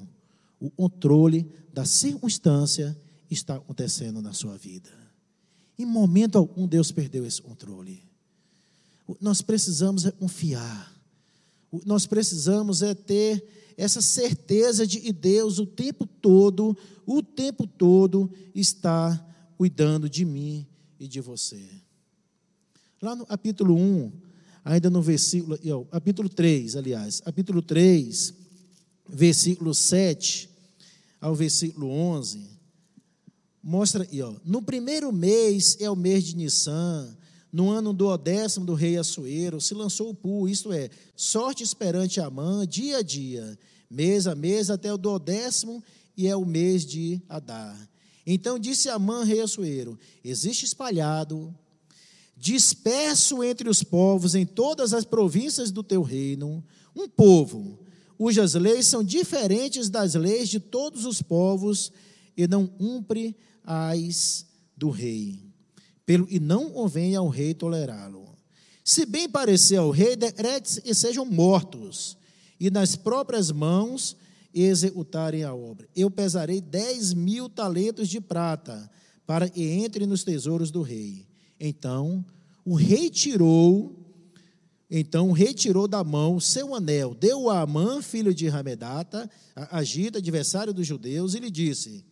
o 0.60 0.70
controle 0.70 1.50
da 1.72 1.84
circunstância 1.84 2.96
está 3.34 3.56
acontecendo 3.56 4.22
na 4.22 4.32
sua 4.32 4.56
vida. 4.56 4.90
Em 5.78 5.86
momento 5.86 6.36
algum 6.36 6.66
Deus 6.66 6.90
perdeu 6.90 7.24
esse 7.24 7.40
controle. 7.40 8.02
Nós 9.20 9.40
precisamos 9.40 10.04
é 10.04 10.10
confiar. 10.10 10.92
Nós 11.84 12.06
precisamos 12.06 12.82
é 12.82 12.94
ter 12.94 13.46
essa 13.76 14.02
certeza 14.02 14.86
de 14.86 15.00
que 15.00 15.12
Deus 15.12 15.58
o 15.58 15.66
tempo 15.66 16.04
todo, 16.04 16.76
o 17.06 17.22
tempo 17.22 17.66
todo 17.66 18.30
está 18.54 19.24
cuidando 19.56 20.10
de 20.10 20.24
mim 20.24 20.66
e 20.98 21.06
de 21.06 21.20
você. 21.20 21.62
Lá 23.00 23.14
no 23.14 23.24
capítulo 23.24 23.76
1, 23.76 24.12
ainda 24.64 24.90
no 24.90 25.00
versículo, 25.00 25.56
capítulo 25.90 26.28
3, 26.28 26.74
aliás, 26.74 27.20
capítulo 27.20 27.62
3, 27.62 28.34
versículo 29.08 29.72
7 29.72 30.50
ao 31.20 31.34
versículo 31.34 31.88
11, 31.88 32.57
mostra 33.68 34.08
aí, 34.10 34.22
ó, 34.22 34.32
no 34.46 34.62
primeiro 34.62 35.12
mês 35.12 35.76
é 35.78 35.90
o 35.90 35.94
mês 35.94 36.24
de 36.24 36.34
Nissan, 36.34 37.14
no 37.52 37.68
ano 37.68 37.92
do 37.92 38.16
décimo 38.16 38.64
do 38.64 38.72
rei 38.72 38.96
Assuero, 38.96 39.60
se 39.60 39.74
lançou 39.74 40.08
o 40.08 40.14
pu, 40.14 40.48
isto 40.48 40.72
é, 40.72 40.88
sorte 41.14 41.62
esperante 41.62 42.18
Amã, 42.18 42.66
dia 42.66 42.96
a 42.96 43.02
dia, 43.02 43.58
mês 43.90 44.26
a 44.26 44.34
mês, 44.34 44.70
até 44.70 44.90
o 44.90 44.96
do 44.96 45.18
décimo, 45.18 45.84
e 46.16 46.26
é 46.26 46.34
o 46.34 46.46
mês 46.46 46.86
de 46.86 47.20
Adar. 47.28 47.78
Então 48.26 48.58
disse 48.58 48.88
Amã, 48.88 49.22
rei 49.22 49.42
Assuero, 49.42 49.98
existe 50.24 50.64
espalhado, 50.64 51.54
disperso 52.34 53.44
entre 53.44 53.68
os 53.68 53.82
povos, 53.82 54.34
em 54.34 54.46
todas 54.46 54.94
as 54.94 55.04
províncias 55.04 55.70
do 55.70 55.82
teu 55.82 56.00
reino, 56.00 56.64
um 56.96 57.06
povo, 57.06 57.78
cujas 58.16 58.54
leis 58.54 58.86
são 58.86 59.04
diferentes 59.04 59.90
das 59.90 60.14
leis 60.14 60.48
de 60.48 60.58
todos 60.58 61.04
os 61.04 61.20
povos, 61.20 61.92
e 62.38 62.46
não 62.46 62.66
cumpre 62.66 63.36
as 63.62 64.46
do 64.74 64.88
rei 64.88 65.48
pelo 66.08 66.26
e 66.30 66.40
não 66.40 66.70
convém 66.70 67.14
ao 67.14 67.28
rei 67.28 67.52
tolerá-lo. 67.52 68.34
Se 68.82 69.04
bem 69.04 69.28
parecer 69.28 69.76
ao 69.76 69.90
rei, 69.90 70.16
decrete 70.16 70.80
e 70.82 70.94
sejam 70.94 71.26
mortos, 71.26 72.16
e 72.58 72.70
nas 72.70 72.96
próprias 72.96 73.50
mãos 73.50 74.16
executarem 74.54 75.44
a 75.44 75.54
obra. 75.54 75.86
Eu 75.94 76.10
pesarei 76.10 76.62
dez 76.62 77.12
mil 77.12 77.50
talentos 77.50 78.08
de 78.08 78.22
prata, 78.22 78.90
para 79.26 79.50
que 79.50 79.62
entre 79.62 80.06
nos 80.06 80.24
tesouros 80.24 80.70
do 80.70 80.80
rei. 80.80 81.26
Então, 81.60 82.24
o 82.64 82.74
rei 82.74 83.10
tirou, 83.10 83.94
então 84.90 85.30
retirou 85.32 85.86
da 85.86 86.02
mão 86.02 86.40
seu 86.40 86.74
anel, 86.74 87.14
deu 87.14 87.50
a 87.50 87.60
Amã, 87.60 88.00
filho 88.00 88.32
de 88.32 88.48
Ramedata, 88.48 89.30
Agita, 89.54 90.16
adversário 90.16 90.72
dos 90.72 90.86
judeus, 90.86 91.34
e 91.34 91.40
lhe 91.40 91.50
disse: 91.50 92.02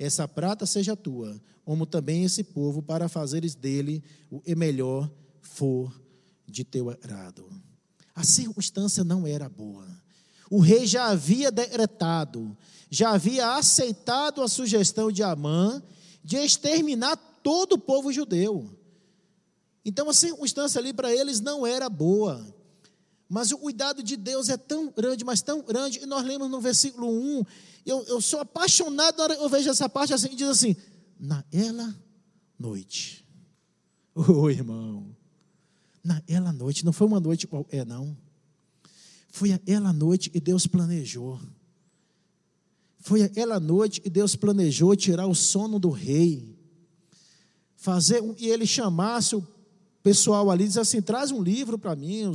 Essa 0.00 0.26
prata 0.26 0.64
seja 0.64 0.96
tua, 0.96 1.38
como 1.62 1.84
também 1.84 2.24
esse 2.24 2.42
povo, 2.42 2.80
para 2.80 3.06
fazeres 3.06 3.54
dele 3.54 4.02
o 4.30 4.40
melhor 4.56 5.10
for 5.42 5.94
de 6.46 6.64
teu 6.64 6.88
agrado. 6.88 7.46
A 8.14 8.24
circunstância 8.24 9.04
não 9.04 9.26
era 9.26 9.46
boa. 9.46 9.86
O 10.50 10.58
rei 10.58 10.86
já 10.86 11.08
havia 11.08 11.52
decretado, 11.52 12.56
já 12.88 13.10
havia 13.10 13.56
aceitado 13.56 14.40
a 14.42 14.48
sugestão 14.48 15.12
de 15.12 15.22
Amã 15.22 15.82
de 16.24 16.38
exterminar 16.38 17.16
todo 17.42 17.74
o 17.74 17.78
povo 17.78 18.10
judeu. 18.10 18.74
Então 19.84 20.08
a 20.08 20.14
circunstância 20.14 20.78
ali 20.78 20.94
para 20.94 21.14
eles 21.14 21.40
não 21.40 21.66
era 21.66 21.90
boa. 21.90 22.42
Mas 23.28 23.52
o 23.52 23.58
cuidado 23.58 24.02
de 24.02 24.16
Deus 24.16 24.48
é 24.48 24.56
tão 24.56 24.90
grande, 24.90 25.26
mas 25.26 25.42
tão 25.42 25.60
grande. 25.60 26.00
E 26.02 26.06
nós 26.06 26.24
lemos 26.24 26.50
no 26.50 26.58
versículo 26.58 27.08
1. 27.08 27.44
Eu, 27.84 28.04
eu 28.04 28.20
sou 28.20 28.40
apaixonado 28.40 29.16
na 29.16 29.24
hora 29.24 29.34
eu 29.34 29.48
vejo 29.48 29.70
essa 29.70 29.88
parte 29.88 30.12
assim, 30.12 30.34
diz 30.34 30.48
assim: 30.48 30.76
naquela 31.18 31.94
noite. 32.58 33.24
Ô 34.14 34.42
oh, 34.42 34.50
irmão, 34.50 35.16
naquela 36.02 36.52
noite, 36.52 36.84
não 36.84 36.92
foi 36.92 37.06
uma 37.06 37.20
noite 37.20 37.46
qualquer, 37.46 37.86
não. 37.86 38.16
Foi 39.30 39.52
aquela 39.52 39.92
noite 39.92 40.30
e 40.34 40.40
Deus 40.40 40.66
planejou. 40.66 41.40
Foi 42.98 43.22
aquela 43.22 43.58
noite 43.58 44.02
e 44.04 44.10
Deus 44.10 44.36
planejou 44.36 44.94
tirar 44.94 45.26
o 45.26 45.34
sono 45.34 45.78
do 45.78 45.90
rei. 45.90 46.58
Fazer, 47.76 48.22
e 48.38 48.48
ele 48.48 48.66
chamasse 48.66 49.34
o 49.34 49.46
pessoal 50.02 50.50
ali, 50.50 50.66
diz 50.66 50.76
assim: 50.76 51.00
traz 51.00 51.30
um 51.30 51.42
livro 51.42 51.78
para 51.78 51.96
mim, 51.96 52.26
um, 52.26 52.34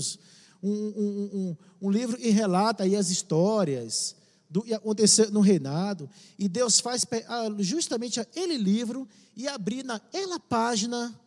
um, 0.63 1.29
um, 1.33 1.57
um 1.81 1.91
livro 1.91 2.19
e 2.19 2.29
relata 2.31 2.83
aí 2.83 2.95
as 2.95 3.11
histórias 3.11 4.15
do 4.63 4.73
aconteceu 4.73 5.31
no 5.31 5.41
reinado. 5.41 6.09
E 6.37 6.47
Deus 6.47 6.79
faz 6.79 7.05
justamente 7.59 8.19
aquele 8.19 8.57
livro 8.57 9.07
e 9.35 9.47
abrir 9.47 9.83
naquela 9.83 10.39
página 10.39 11.19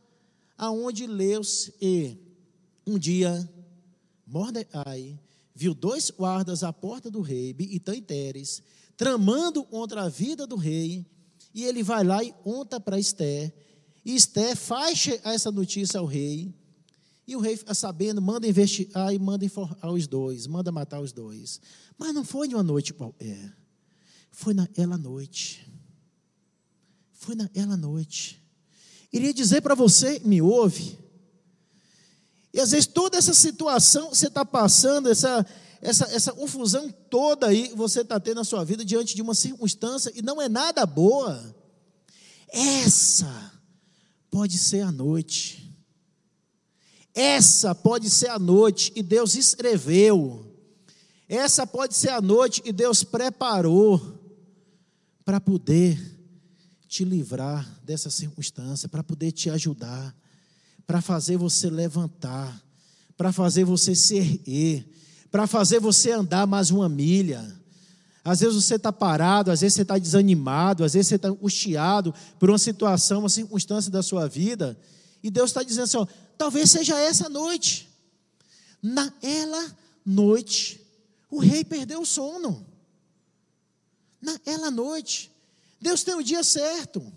aonde 0.57 1.07
leu-se 1.07 1.75
e 1.81 2.17
um 2.87 2.99
dia 2.99 3.49
Mordecai 4.27 5.19
viu 5.55 5.75
dois 5.75 6.11
guardas 6.11 6.63
à 6.63 6.73
porta 6.73 7.11
do 7.11 7.21
rei, 7.21 7.55
e 7.59 7.81
Teres, 8.01 8.63
tramando 8.97 9.65
contra 9.65 10.05
a 10.05 10.09
vida 10.09 10.47
do 10.47 10.55
rei, 10.55 11.05
e 11.53 11.65
ele 11.65 11.83
vai 11.83 12.05
lá 12.05 12.23
e 12.23 12.33
conta 12.33 12.79
para 12.79 12.99
Esté, 12.99 13.53
e 14.05 14.15
Esté 14.15 14.55
faz 14.55 15.09
essa 15.25 15.51
notícia 15.51 15.99
ao 15.99 16.07
rei, 16.07 16.55
e 17.29 17.37
o 17.37 17.41
rei 17.41 17.61
sabendo, 17.75 18.23
manda 18.23 18.49
investigar 18.49 19.13
e 19.13 19.19
manda 19.19 19.45
informar 19.45 19.93
os 19.93 20.07
dois, 20.07 20.47
manda 20.47 20.73
matar 20.73 20.99
os 20.99 21.13
dois. 21.13 21.61
Mas 21.99 22.15
não 22.15 22.25
foi 22.25 22.49
em 22.49 22.55
uma 22.55 22.63
noite 22.63 22.95
qualquer. 22.95 23.55
Foi 24.31 24.55
naquela 24.55 24.97
noite. 24.97 25.71
Foi 27.13 27.35
naquela 27.35 27.77
noite. 27.77 28.43
Iria 29.13 29.35
dizer 29.35 29.61
para 29.61 29.75
você, 29.75 30.19
me 30.25 30.41
ouve. 30.41 30.99
E 32.51 32.59
às 32.59 32.71
vezes 32.71 32.87
toda 32.87 33.19
essa 33.19 33.35
situação 33.35 34.09
que 34.09 34.17
você 34.17 34.29
está 34.29 34.43
passando, 34.43 35.11
essa, 35.11 35.45
essa, 35.83 36.07
essa 36.07 36.33
confusão 36.33 36.91
toda 37.11 37.49
aí 37.49 37.75
você 37.77 38.01
está 38.01 38.19
tendo 38.19 38.37
na 38.37 38.45
sua 38.45 38.65
vida 38.65 38.83
diante 38.83 39.15
de 39.15 39.21
uma 39.21 39.35
circunstância 39.35 40.11
e 40.15 40.23
não 40.23 40.41
é 40.41 40.49
nada 40.49 40.87
boa. 40.87 41.55
Essa 42.49 43.53
pode 44.31 44.57
ser 44.57 44.81
a 44.81 44.91
noite 44.91 45.68
essa 47.15 47.75
pode 47.75 48.09
ser 48.11 48.29
a 48.29 48.39
noite 48.39 48.93
e 48.95 49.03
Deus 49.03 49.35
escreveu. 49.35 50.45
Essa 51.29 51.67
pode 51.67 51.95
ser 51.95 52.11
a 52.11 52.21
noite 52.21 52.63
e 52.65 52.73
Deus 52.73 53.05
preparou 53.05 54.19
para 55.25 55.41
poder 55.41 56.01
te 56.89 57.05
livrar 57.05 57.69
dessa 57.85 58.09
circunstância, 58.09 58.89
para 58.89 59.05
poder 59.05 59.31
te 59.31 59.51
ajudar, 59.51 60.17
para 60.87 61.03
fazer 61.03 61.37
você 61.37 61.69
levantar, 61.69 62.65
para 63.15 63.31
fazer 63.31 63.65
você 63.65 63.95
se 63.95 64.17
erguer, 64.17 64.87
para 65.31 65.47
fazer 65.47 65.81
você 65.81 66.13
andar 66.13 66.47
mais 66.47 66.71
uma 66.71 66.89
milha. 66.89 67.45
Às 68.25 68.41
vezes 68.41 68.65
você 68.65 68.77
está 68.77 68.91
parado, 68.91 69.51
às 69.51 69.61
vezes 69.61 69.75
você 69.75 69.83
está 69.83 69.99
desanimado, 69.99 70.83
às 70.83 70.95
vezes 70.95 71.09
você 71.09 71.17
está 71.17 71.29
angustiado 71.29 72.15
por 72.39 72.49
uma 72.49 72.59
situação, 72.59 73.21
uma 73.21 73.29
circunstância 73.29 73.91
da 73.91 74.03
sua 74.03 74.27
vida, 74.27 74.79
e 75.23 75.31
Deus 75.31 75.51
está 75.51 75.63
dizendo 75.63 75.85
assim: 75.85 75.97
ó, 75.99 76.07
Talvez 76.39 76.71
seja 76.71 76.97
essa 76.99 77.29
noite. 77.29 77.89
Naquela 78.81 79.77
noite, 80.07 80.81
o 81.29 81.41
rei 81.41 81.65
perdeu 81.65 82.01
o 82.01 82.07
sono. 82.07 82.65
Naquela 84.23 84.71
noite, 84.71 85.33
Deus 85.81 86.05
tem 86.05 86.15
o 86.15 86.23
dia 86.23 86.45
certo. 86.45 87.13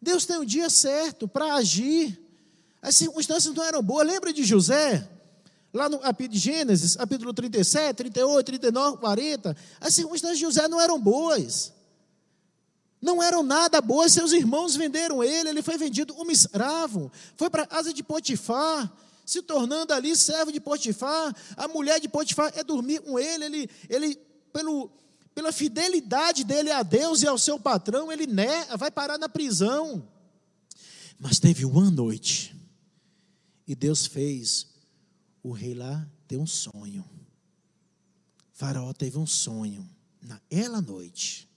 Deus 0.00 0.24
tem 0.24 0.38
o 0.38 0.46
dia 0.46 0.70
certo 0.70 1.28
para 1.28 1.54
agir. 1.54 2.18
As 2.80 2.96
circunstâncias 2.96 3.54
não 3.54 3.62
eram 3.62 3.82
boas. 3.82 4.06
Lembra 4.06 4.32
de 4.32 4.42
José? 4.42 5.08
Lá 5.72 5.88
no 5.88 6.00
de 6.28 6.38
Gênesis, 6.38 6.96
capítulo 6.96 7.32
37, 7.32 7.96
38, 7.96 8.46
39, 8.46 8.98
40. 8.98 9.56
As 9.80 9.94
circunstâncias 9.94 10.38
de 10.38 10.44
José 10.44 10.66
não 10.66 10.80
eram 10.80 11.00
boas 11.00 11.72
não 13.02 13.20
eram 13.20 13.42
nada 13.42 13.80
boas, 13.80 14.12
seus 14.12 14.30
irmãos 14.30 14.76
venderam 14.76 15.24
ele, 15.24 15.48
ele 15.48 15.62
foi 15.62 15.76
vendido 15.76 16.14
como 16.14 16.30
escravo, 16.30 17.10
foi 17.36 17.50
para 17.50 17.64
a 17.64 17.66
casa 17.66 17.92
de 17.92 18.00
Potifar, 18.00 18.90
se 19.26 19.42
tornando 19.42 19.92
ali 19.92 20.16
servo 20.16 20.52
de 20.52 20.60
Potifar, 20.60 21.34
a 21.56 21.66
mulher 21.66 22.00
de 22.00 22.08
Potifar 22.08 22.52
é 22.54 22.62
dormir 22.62 23.00
com 23.00 23.18
ele, 23.18 23.44
ele, 23.44 23.70
ele 23.88 24.14
pelo, 24.52 24.88
pela 25.34 25.50
fidelidade 25.50 26.44
dele 26.44 26.70
a 26.70 26.84
Deus 26.84 27.22
e 27.22 27.26
ao 27.26 27.36
seu 27.36 27.58
patrão, 27.58 28.12
ele 28.12 28.26
né, 28.26 28.66
vai 28.76 28.90
parar 28.90 29.18
na 29.18 29.28
prisão. 29.28 30.08
Mas 31.18 31.40
teve 31.40 31.64
uma 31.64 31.90
noite, 31.90 32.54
e 33.66 33.74
Deus 33.74 34.06
fez 34.06 34.68
o 35.42 35.50
rei 35.50 35.74
lá 35.74 36.06
ter 36.28 36.36
um 36.36 36.46
sonho. 36.46 37.04
faraó 38.52 38.92
teve 38.92 39.18
um 39.18 39.26
sonho 39.26 39.88
naquela 40.20 40.80
noite. 40.80 41.51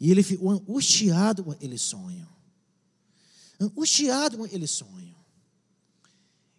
E 0.00 0.10
ele 0.10 0.22
ficou 0.22 0.50
angustiado 0.50 1.44
com 1.44 1.50
aquele 1.50 1.78
sonho. 1.78 2.28
Angustiado 3.60 4.38
com 4.38 4.44
aquele 4.44 4.66
sonho. 4.66 5.14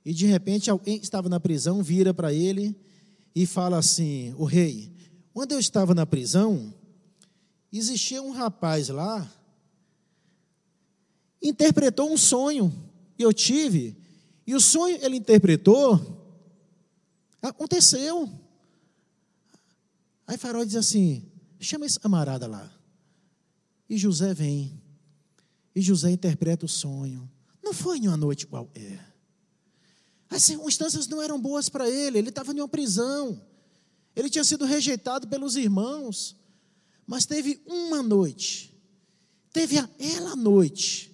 E 0.03 0.13
de 0.13 0.25
repente 0.25 0.69
alguém 0.69 0.97
que 0.99 1.05
estava 1.05 1.27
na 1.27 1.39
prisão 1.39 1.81
vira 1.81 2.13
para 2.13 2.31
ele 2.31 2.75
e 3.33 3.45
fala 3.45 3.77
assim: 3.77 4.33
O 4.37 4.45
rei, 4.45 4.91
quando 5.33 5.51
eu 5.51 5.59
estava 5.59 5.93
na 5.93 6.05
prisão, 6.05 6.73
existia 7.71 8.21
um 8.21 8.31
rapaz 8.31 8.89
lá, 8.89 9.29
interpretou 11.41 12.11
um 12.11 12.17
sonho 12.17 12.73
que 13.17 13.25
eu 13.25 13.33
tive, 13.33 13.97
e 14.45 14.53
o 14.53 14.61
sonho 14.61 14.97
ele 15.01 15.17
interpretou, 15.17 16.23
aconteceu. 17.41 18.29
Aí 20.27 20.37
Farol 20.37 20.65
diz 20.65 20.75
assim: 20.75 21.23
chama 21.59 21.85
esse 21.85 21.99
camarada 21.99 22.47
lá. 22.47 22.74
E 23.89 23.97
José 23.97 24.33
vem. 24.33 24.81
E 25.75 25.81
José 25.81 26.11
interpreta 26.11 26.65
o 26.65 26.69
sonho. 26.69 27.29
Não 27.63 27.73
foi 27.73 27.97
em 27.97 28.07
uma 28.07 28.17
noite 28.17 28.47
qualquer. 28.47 29.13
As 30.29 30.43
circunstâncias 30.43 31.07
não 31.07 31.21
eram 31.21 31.39
boas 31.39 31.69
para 31.69 31.89
ele. 31.89 32.17
Ele 32.17 32.29
estava 32.29 32.51
em 32.51 32.59
uma 32.59 32.67
prisão. 32.67 33.41
Ele 34.15 34.29
tinha 34.29 34.43
sido 34.43 34.65
rejeitado 34.65 35.27
pelos 35.27 35.55
irmãos. 35.55 36.35
Mas 37.05 37.25
teve 37.25 37.61
uma 37.65 38.01
noite. 38.01 38.75
Teve 39.51 39.77
aquela 39.77 40.35
noite. 40.35 41.11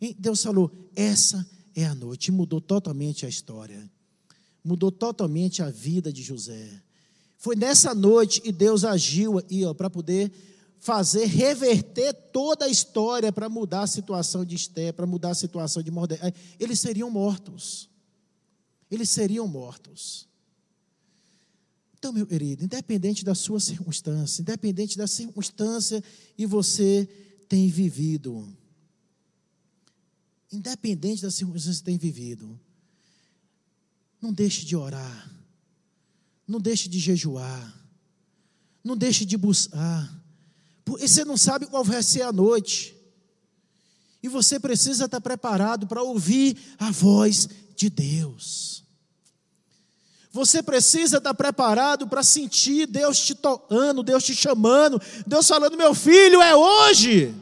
E 0.00 0.14
Deus 0.14 0.42
falou: 0.42 0.70
essa 0.94 1.46
é 1.74 1.84
a 1.84 1.94
noite. 1.94 2.28
E 2.28 2.32
mudou 2.32 2.60
totalmente 2.60 3.26
a 3.26 3.28
história. 3.28 3.90
Mudou 4.64 4.90
totalmente 4.90 5.62
a 5.62 5.70
vida 5.70 6.12
de 6.12 6.22
José. 6.22 6.82
Foi 7.36 7.54
nessa 7.54 7.94
noite 7.94 8.40
que 8.40 8.50
Deus 8.50 8.84
agiu 8.84 9.34
para 9.76 9.90
poder 9.90 10.32
fazer 10.84 11.24
reverter 11.24 12.12
toda 12.12 12.66
a 12.66 12.68
história 12.68 13.32
para 13.32 13.48
mudar 13.48 13.84
a 13.84 13.86
situação 13.86 14.44
de 14.44 14.54
Esté, 14.54 14.92
para 14.92 15.06
mudar 15.06 15.30
a 15.30 15.34
situação 15.34 15.82
de 15.82 15.90
Mordecai, 15.90 16.30
eles 16.60 16.78
seriam 16.78 17.10
mortos. 17.10 17.88
Eles 18.90 19.08
seriam 19.08 19.48
mortos. 19.48 20.28
Então, 21.98 22.12
meu 22.12 22.26
querido, 22.26 22.62
independente 22.62 23.24
da 23.24 23.34
sua 23.34 23.58
circunstância, 23.60 24.42
independente 24.42 24.98
da 24.98 25.06
circunstância 25.06 26.04
que 26.36 26.46
você 26.46 27.08
tem 27.48 27.66
vivido, 27.70 28.46
independente 30.52 31.22
da 31.22 31.30
circunstância 31.30 31.78
que 31.78 31.86
tem 31.86 31.96
vivido, 31.96 32.60
não 34.20 34.34
deixe 34.34 34.66
de 34.66 34.76
orar, 34.76 35.34
não 36.46 36.60
deixe 36.60 36.90
de 36.90 36.98
jejuar, 36.98 37.74
não 38.84 38.94
deixe 38.94 39.24
de 39.24 39.38
buscar, 39.38 40.23
porque 40.84 41.08
você 41.08 41.24
não 41.24 41.36
sabe 41.36 41.66
qual 41.66 41.82
vai 41.82 42.02
ser 42.02 42.22
a 42.22 42.32
noite. 42.32 42.94
E 44.22 44.28
você 44.28 44.58
precisa 44.58 45.04
estar 45.04 45.20
preparado 45.20 45.86
para 45.86 46.02
ouvir 46.02 46.56
a 46.78 46.90
voz 46.90 47.48
de 47.76 47.90
Deus. 47.90 48.84
Você 50.30 50.62
precisa 50.62 51.18
estar 51.18 51.32
preparado 51.32 52.08
para 52.08 52.22
sentir 52.22 52.86
Deus 52.86 53.20
te 53.20 53.34
tocando, 53.34 54.02
Deus 54.02 54.24
te 54.24 54.34
chamando, 54.34 55.00
Deus 55.26 55.46
falando: 55.46 55.76
meu 55.76 55.94
filho, 55.94 56.42
é 56.42 56.56
hoje. 56.56 57.34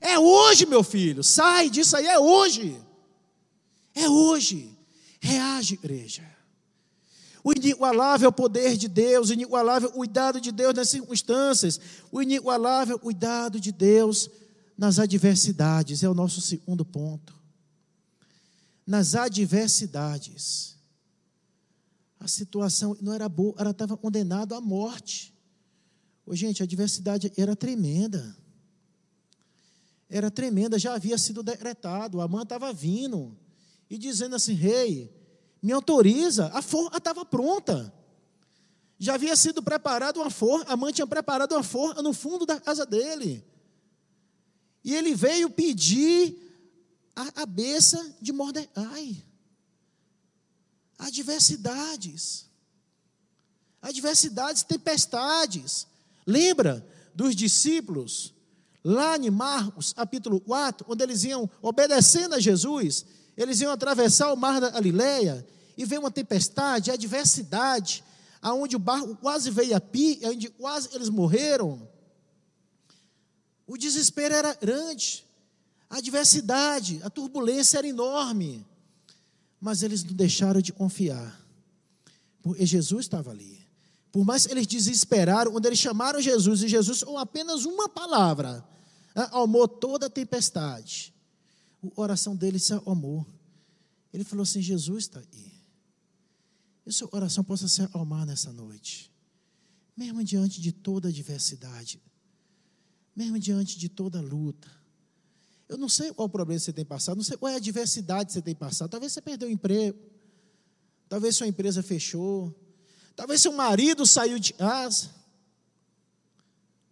É 0.00 0.18
hoje, 0.18 0.66
meu 0.66 0.82
filho. 0.82 1.22
Sai 1.22 1.68
disso 1.68 1.96
aí, 1.96 2.06
é 2.06 2.18
hoje. 2.18 2.80
É 3.94 4.08
hoje. 4.08 4.76
Reage, 5.20 5.74
igreja. 5.74 6.39
O 7.42 7.52
inigualável 7.52 8.30
poder 8.30 8.76
de 8.76 8.88
Deus, 8.88 9.30
o 9.30 9.32
inigualável 9.32 9.90
cuidado 9.90 10.40
de 10.40 10.52
Deus 10.52 10.74
nas 10.74 10.88
circunstâncias, 10.88 11.80
o 12.12 12.20
inigualável 12.22 12.98
cuidado 12.98 13.58
de 13.58 13.72
Deus 13.72 14.28
nas 14.76 14.98
adversidades, 14.98 16.02
é 16.02 16.08
o 16.08 16.14
nosso 16.14 16.40
segundo 16.40 16.84
ponto. 16.84 17.34
Nas 18.86 19.14
adversidades, 19.14 20.76
a 22.18 22.28
situação 22.28 22.96
não 23.00 23.14
era 23.14 23.28
boa, 23.28 23.54
ela 23.58 23.70
estava 23.70 23.96
condenada 23.96 24.56
à 24.56 24.60
morte. 24.60 25.34
Ô, 26.26 26.34
gente, 26.34 26.62
a 26.62 26.64
adversidade 26.64 27.32
era 27.36 27.56
tremenda. 27.56 28.36
Era 30.08 30.30
tremenda, 30.30 30.78
já 30.78 30.94
havia 30.94 31.16
sido 31.16 31.42
decretado, 31.42 32.20
a 32.20 32.28
mãe 32.28 32.42
estava 32.42 32.72
vindo 32.72 33.36
e 33.88 33.96
dizendo 33.96 34.36
assim: 34.36 34.52
Rei, 34.52 35.10
me 35.62 35.72
autoriza, 35.72 36.50
a 36.54 36.62
forra 36.62 36.96
estava 36.96 37.24
pronta. 37.24 37.92
Já 38.98 39.14
havia 39.14 39.34
sido 39.36 39.62
preparada 39.62 40.18
uma 40.18 40.30
forra, 40.30 40.64
a 40.68 40.76
mãe 40.76 40.92
tinha 40.92 41.06
preparado 41.06 41.52
uma 41.52 41.62
forra 41.62 42.02
no 42.02 42.12
fundo 42.12 42.44
da 42.44 42.60
casa 42.60 42.84
dele. 42.84 43.44
E 44.84 44.94
ele 44.94 45.14
veio 45.14 45.50
pedir 45.50 46.36
a 47.14 47.30
cabeça 47.30 48.14
de 48.20 48.32
Mordecai. 48.32 49.24
Adversidades. 50.98 52.46
Adversidades, 53.80 54.62
tempestades. 54.62 55.86
Lembra 56.26 56.86
dos 57.14 57.34
discípulos, 57.34 58.34
lá 58.84 59.16
em 59.16 59.30
Marcos, 59.30 59.92
capítulo 59.92 60.40
4, 60.40 60.86
onde 60.88 61.02
eles 61.02 61.24
iam 61.24 61.48
obedecendo 61.60 62.34
a 62.34 62.40
Jesus, 62.40 63.04
eles 63.42 63.60
iam 63.60 63.72
atravessar 63.72 64.32
o 64.32 64.36
mar 64.36 64.60
da 64.60 64.70
Galileia 64.70 65.46
e 65.76 65.84
veio 65.84 66.02
uma 66.02 66.10
tempestade, 66.10 66.90
adversidade, 66.90 68.04
aonde 68.42 68.76
o 68.76 68.78
barco 68.78 69.16
quase 69.16 69.50
veio 69.50 69.76
a 69.76 69.80
pique, 69.80 70.26
onde 70.26 70.50
quase 70.50 70.88
eles 70.92 71.08
morreram. 71.08 71.88
O 73.66 73.76
desespero 73.76 74.34
era 74.34 74.52
grande, 74.54 75.24
a 75.88 75.98
adversidade, 75.98 77.00
a 77.02 77.08
turbulência 77.08 77.78
era 77.78 77.86
enorme, 77.86 78.66
mas 79.60 79.82
eles 79.82 80.04
não 80.04 80.12
deixaram 80.12 80.60
de 80.60 80.72
confiar, 80.72 81.40
porque 82.42 82.66
Jesus 82.66 83.06
estava 83.06 83.30
ali. 83.30 83.60
Por 84.12 84.24
mais 84.24 84.46
que 84.46 84.52
eles 84.52 84.66
desesperaram, 84.66 85.52
quando 85.52 85.66
eles 85.66 85.78
chamaram 85.78 86.20
Jesus, 86.20 86.62
e 86.62 86.68
Jesus, 86.68 87.04
com 87.04 87.16
apenas 87.16 87.64
uma 87.64 87.88
palavra, 87.88 88.62
amou 89.32 89.68
toda 89.68 90.06
a 90.06 90.10
tempestade. 90.10 91.14
A 91.82 92.00
oração 92.00 92.36
dele 92.36 92.58
se 92.58 92.72
amou. 92.86 93.26
Ele 94.12 94.24
falou 94.24 94.42
assim: 94.42 94.60
Jesus 94.60 95.04
está 95.04 95.20
aí. 95.20 95.52
E 96.86 96.92
sua 96.92 97.08
oração 97.12 97.44
possa 97.44 97.68
se 97.68 97.82
acalmar 97.82 98.26
nessa 98.26 98.52
noite, 98.52 99.12
mesmo 99.96 100.24
diante 100.24 100.60
de 100.60 100.72
toda 100.72 101.08
adversidade, 101.08 102.02
mesmo 103.14 103.38
diante 103.38 103.78
de 103.78 103.88
toda 103.88 104.20
luta. 104.20 104.68
Eu 105.68 105.78
não 105.78 105.88
sei 105.88 106.12
qual 106.12 106.28
problema 106.28 106.58
você 106.58 106.72
tem 106.72 106.84
passado, 106.84 107.16
não 107.16 107.22
sei 107.22 107.36
qual 107.36 107.50
é 107.50 107.54
a 107.54 107.58
adversidade 107.58 108.26
que 108.26 108.32
você 108.32 108.42
tem 108.42 108.56
passado. 108.56 108.90
Talvez 108.90 109.12
você 109.12 109.20
perdeu 109.20 109.48
o 109.48 109.52
emprego, 109.52 109.96
talvez 111.08 111.36
sua 111.36 111.46
empresa 111.46 111.80
fechou, 111.80 112.52
talvez 113.14 113.40
seu 113.40 113.52
marido 113.52 114.04
saiu 114.04 114.38
de 114.38 114.52
casa. 114.52 115.10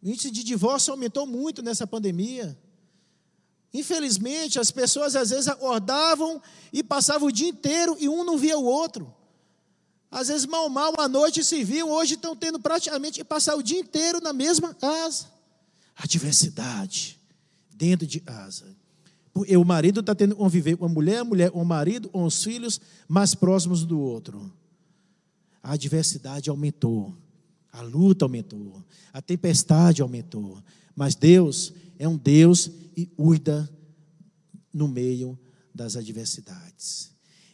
O 0.00 0.08
índice 0.08 0.30
de 0.30 0.44
divórcio 0.44 0.92
aumentou 0.92 1.26
muito 1.26 1.60
nessa 1.60 1.88
pandemia. 1.88 2.56
Infelizmente, 3.72 4.58
as 4.58 4.70
pessoas 4.70 5.14
às 5.14 5.30
vezes 5.30 5.48
acordavam 5.48 6.40
e 6.72 6.82
passavam 6.82 7.28
o 7.28 7.32
dia 7.32 7.48
inteiro 7.48 7.96
e 8.00 8.08
um 8.08 8.24
não 8.24 8.38
via 8.38 8.58
o 8.58 8.64
outro. 8.64 9.14
Às 10.10 10.28
vezes, 10.28 10.46
mal, 10.46 10.68
mal, 10.70 10.94
à 10.98 11.06
noite 11.06 11.44
se 11.44 11.62
viam, 11.62 11.90
hoje 11.90 12.14
estão 12.14 12.34
tendo 12.34 12.58
praticamente 12.58 13.22
passar 13.22 13.56
o 13.56 13.62
dia 13.62 13.78
inteiro 13.78 14.20
na 14.22 14.32
mesma 14.32 14.72
casa. 14.72 15.26
A 15.94 16.06
diversidade 16.06 17.18
dentro 17.70 18.06
de 18.06 18.18
casa. 18.20 18.64
E 19.46 19.56
o 19.56 19.64
marido 19.64 20.00
está 20.00 20.14
tendo 20.14 20.34
que 20.34 20.40
conviver 20.40 20.76
com 20.76 20.86
a 20.86 20.88
mulher, 20.88 21.18
a 21.18 21.24
mulher 21.24 21.50
com 21.50 21.62
o 21.62 21.64
marido, 21.64 22.08
com 22.08 22.24
os 22.24 22.42
filhos 22.42 22.80
mais 23.06 23.34
próximos 23.34 23.84
do 23.84 24.00
outro. 24.00 24.50
A 25.62 25.76
diversidade 25.76 26.48
aumentou, 26.48 27.14
a 27.70 27.82
luta 27.82 28.24
aumentou, 28.24 28.82
a 29.12 29.20
tempestade 29.20 30.02
aumentou. 30.02 30.58
Mas 30.96 31.14
Deus 31.14 31.72
é 31.98 32.08
um 32.08 32.16
Deus 32.16 32.70
e 32.98 33.06
cuida 33.06 33.70
no 34.74 34.88
meio 34.88 35.38
das 35.72 35.94
adversidades. 35.94 37.12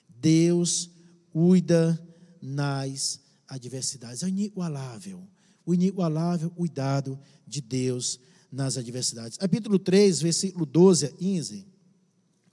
Deus 0.08 0.90
cuida 1.28 2.02
nas 2.40 3.20
adversidades. 3.46 4.22
É 4.22 4.28
inigualável. 4.28 5.28
O 5.66 5.74
inigualável 5.74 6.48
cuidado 6.48 7.20
de 7.46 7.60
Deus 7.60 8.18
nas 8.50 8.78
adversidades. 8.78 9.36
Capítulo 9.36 9.78
3, 9.78 10.22
versículo 10.22 10.64
12 10.64 11.04
a 11.04 11.10
15. 11.10 11.66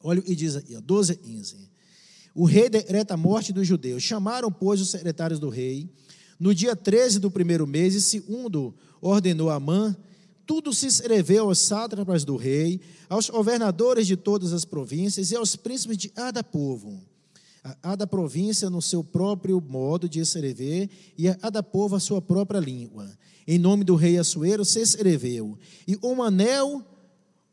Olha 0.01 0.19
o 0.19 0.23
que 0.23 0.35
diz 0.35 0.57
aqui, 0.57 0.75
12 0.75 1.13
a 1.13 1.15
15. 1.15 1.71
O 2.35 2.43
rei 2.43 2.69
decreta 2.69 3.13
a 3.13 3.17
morte 3.17 3.53
dos 3.53 3.65
judeus. 3.65 4.03
Chamaram, 4.03 4.51
pois, 4.51 4.81
os 4.81 4.89
secretários 4.89 5.39
do 5.39 5.47
rei. 5.47 5.89
No 6.37 6.53
dia 6.53 6.75
13 6.75 7.19
do 7.19 7.31
primeiro 7.31 7.65
mês, 7.65 7.95
e 7.95 8.01
segundo 8.01 8.75
ordenou 8.99 9.49
Amã, 9.49 9.95
tudo 10.45 10.73
se 10.73 10.87
escreveu 10.87 11.45
aos 11.45 11.59
sátrapas 11.59 12.23
do 12.25 12.35
rei, 12.35 12.79
aos 13.09 13.29
governadores 13.29 14.07
de 14.07 14.15
todas 14.15 14.53
as 14.53 14.65
províncias 14.65 15.31
e 15.31 15.35
aos 15.35 15.55
príncipes 15.55 15.97
de 15.97 16.09
cada 16.09 16.43
povo. 16.43 17.01
A 17.63 17.75
cada 17.75 18.07
província 18.07 18.69
no 18.69 18.81
seu 18.81 19.03
próprio 19.03 19.61
modo 19.61 20.09
de 20.09 20.19
escrever 20.19 20.89
e 21.17 21.27
a 21.27 21.35
cada 21.35 21.61
povo 21.61 21.95
a 21.95 21.99
sua 21.99 22.21
própria 22.21 22.59
língua. 22.59 23.09
Em 23.47 23.59
nome 23.59 23.83
do 23.83 23.95
rei 23.95 24.17
Assuero 24.17 24.65
se 24.65 24.79
escreveu, 24.79 25.57
e 25.87 25.97
o 26.01 26.23
anel 26.23 26.83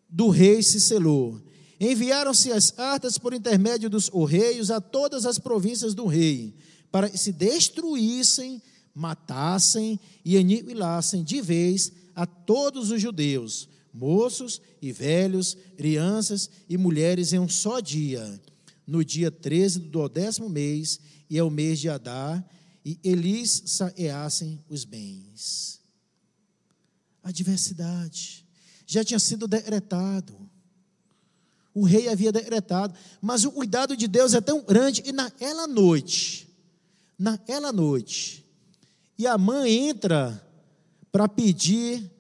do 0.08 0.28
rei 0.28 0.62
se 0.62 0.80
selou. 0.80 1.40
Enviaram-se 1.80 2.50
as 2.50 2.70
cartas 2.70 3.18
por 3.18 3.32
intermédio 3.32 3.88
dos 3.88 4.10
reis 4.28 4.70
a 4.70 4.80
todas 4.80 5.26
as 5.26 5.38
províncias 5.38 5.94
do 5.94 6.06
rei, 6.06 6.54
para 6.90 7.08
que 7.08 7.18
se 7.18 7.32
destruíssem, 7.32 8.60
matassem 8.94 10.00
e 10.24 10.36
aniquilassem 10.36 11.22
de 11.22 11.40
vez 11.40 11.92
a 12.18 12.26
todos 12.26 12.90
os 12.90 13.00
judeus, 13.00 13.68
moços 13.94 14.60
e 14.82 14.90
velhos, 14.90 15.56
crianças 15.76 16.50
e 16.68 16.76
mulheres 16.76 17.32
em 17.32 17.38
um 17.38 17.48
só 17.48 17.78
dia, 17.78 18.40
no 18.84 19.04
dia 19.04 19.30
13 19.30 19.78
do 19.78 20.08
décimo 20.08 20.48
mês, 20.48 20.98
e 21.30 21.38
é 21.38 21.44
o 21.44 21.50
mês 21.50 21.78
de 21.78 21.88
Adar, 21.88 22.44
e 22.84 22.98
eles 23.04 23.62
saeassem 23.66 24.58
os 24.68 24.84
bens. 24.84 25.80
A 27.22 27.30
diversidade 27.30 28.44
já 28.84 29.04
tinha 29.04 29.20
sido 29.20 29.46
decretado. 29.46 30.34
O 31.72 31.84
rei 31.84 32.08
havia 32.08 32.32
decretado, 32.32 32.96
mas 33.22 33.44
o 33.44 33.52
cuidado 33.52 33.96
de 33.96 34.08
Deus 34.08 34.34
é 34.34 34.40
tão 34.40 34.60
grande, 34.64 35.04
e 35.06 35.12
naquela 35.12 35.68
noite, 35.68 36.48
naquela 37.16 37.72
noite, 37.72 38.44
e 39.16 39.24
a 39.24 39.38
mãe 39.38 39.88
entra 39.88 40.47
para 41.10 41.28
pedir 41.28 42.10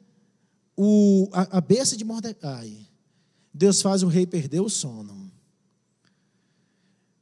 o, 0.76 1.28
a, 1.32 1.58
a 1.58 1.60
besta 1.60 1.96
de 1.96 2.04
Mordecai. 2.04 2.86
Deus 3.52 3.82
faz 3.82 4.02
o 4.02 4.08
rei 4.08 4.26
perder 4.26 4.60
o 4.60 4.68
sono. 4.68 5.28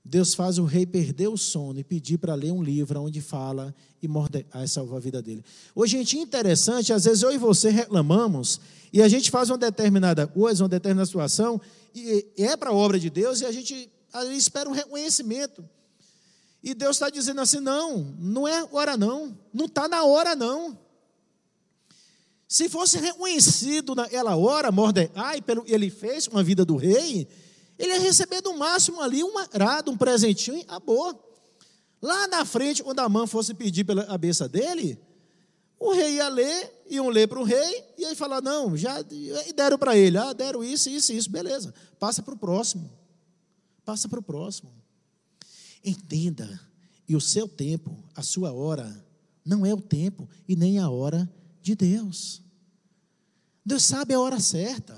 Deus 0.05 0.35
faz 0.35 0.59
o 0.59 0.65
rei 0.65 0.87
perder 0.87 1.29
o 1.29 1.37
sono 1.37 1.81
e 1.81 1.85
pedir 1.85 2.19
para 2.19 2.35
ler 2.35 2.53
um 2.53 2.63
livro 2.63 3.03
onde 3.03 3.21
fala 3.21 3.75
e 4.01 4.07
Mordecai 4.07 4.69
salvou 4.69 4.97
a 4.97 5.01
vida 5.01 5.21
dele. 5.21 5.45
Hoje, 5.75 5.97
gente, 5.99 6.19
interessante, 6.19 6.93
às 6.93 7.05
vezes 7.05 7.23
eu 7.23 7.33
e 7.33 7.39
você 7.39 7.71
reclamamos 7.71 8.61
e 8.93 9.03
a 9.03 9.09
gente 9.09 9.31
faz 9.33 9.51
uma 9.51 9.59
determinada 9.59 10.25
coisa, 10.27 10.63
uma 10.63 10.69
determinada 10.69 11.07
situação, 11.07 11.61
e 11.93 12.25
é 12.39 12.57
para 12.57 12.71
a 12.71 12.75
obra 12.75 13.01
de 13.01 13.11
Deus 13.11 13.41
e 13.41 13.47
a 13.47 13.51
gente 13.51 13.91
espera 14.37 14.69
um 14.69 14.73
reconhecimento. 14.73 15.69
E 16.63 16.73
Deus 16.73 16.97
está 16.97 17.11
dizendo 17.11 17.41
assim: 17.41 17.59
não, 17.59 18.15
não 18.19 18.47
é 18.47 18.67
hora 18.71 18.97
não, 18.97 19.37
não 19.53 19.67
está 19.67 19.89
na 19.89 20.05
hora 20.05 20.37
não. 20.37 20.79
Se 22.49 22.69
fosse 22.69 22.99
reconhecido 22.99 23.95
naquela 23.95 24.37
hora, 24.37 24.71
Mordecai, 24.71 25.43
pelo 25.43 25.65
que 25.65 25.73
ele 25.73 25.91
fez 25.91 26.29
com 26.29 26.39
a 26.39 26.43
vida 26.43 26.65
do 26.65 26.77
rei, 26.77 27.27
ele 27.79 27.93
ia 27.93 28.01
receber 28.01 28.41
no 28.43 28.57
máximo 28.57 29.01
ali 29.01 29.23
um 29.25 29.37
agrado, 29.39 29.91
um 29.91 29.97
presentinho, 29.97 30.65
a 30.69 30.79
boa. 30.79 31.19
Lá 32.01 32.29
na 32.29 32.45
frente, 32.45 32.83
quando 32.83 33.01
a 33.01 33.09
mãe 33.09 33.27
fosse 33.27 33.53
pedir 33.53 33.85
pela 33.85 34.05
cabeça 34.05 34.49
dele, 34.49 34.99
o 35.79 35.93
rei 35.93 36.15
ia 36.15 36.29
ler, 36.29 36.85
iam 36.89 37.09
ler 37.09 37.27
para 37.27 37.41
o 37.41 37.45
rei, 37.45 37.85
e 37.99 38.05
aí 38.05 38.15
falar, 38.15 38.41
não, 38.41 38.77
já 38.77 39.01
e 39.11 39.53
deram 39.53 39.77
para 39.77 39.97
ele, 39.97 40.17
ah, 40.17 40.33
deram 40.33 40.63
isso, 40.63 40.89
isso, 40.89 41.13
isso, 41.13 41.31
beleza. 41.31 41.75
Passa 41.99 42.23
para 42.23 42.35
o 42.35 42.39
próximo. 42.39 42.91
Passa 43.85 44.09
para 44.09 44.21
o 44.21 44.23
próximo. 44.23 44.73
Entenda, 45.85 46.61
e 47.09 47.17
o 47.17 47.21
seu 47.21 47.49
tempo, 47.49 47.97
a 48.15 48.23
sua 48.23 48.53
hora, 48.53 49.05
não 49.45 49.67
é 49.67 49.75
o 49.75 49.81
tempo 49.81 50.29
e 50.49 50.57
nem 50.57 50.79
a 50.79 50.89
hora 50.89 51.29
de 51.67 51.75
Deus. 51.75 52.41
Deus 53.65 53.83
sabe 53.83 54.15
a 54.15 54.21
hora 54.21 54.39
certa. 54.39 54.97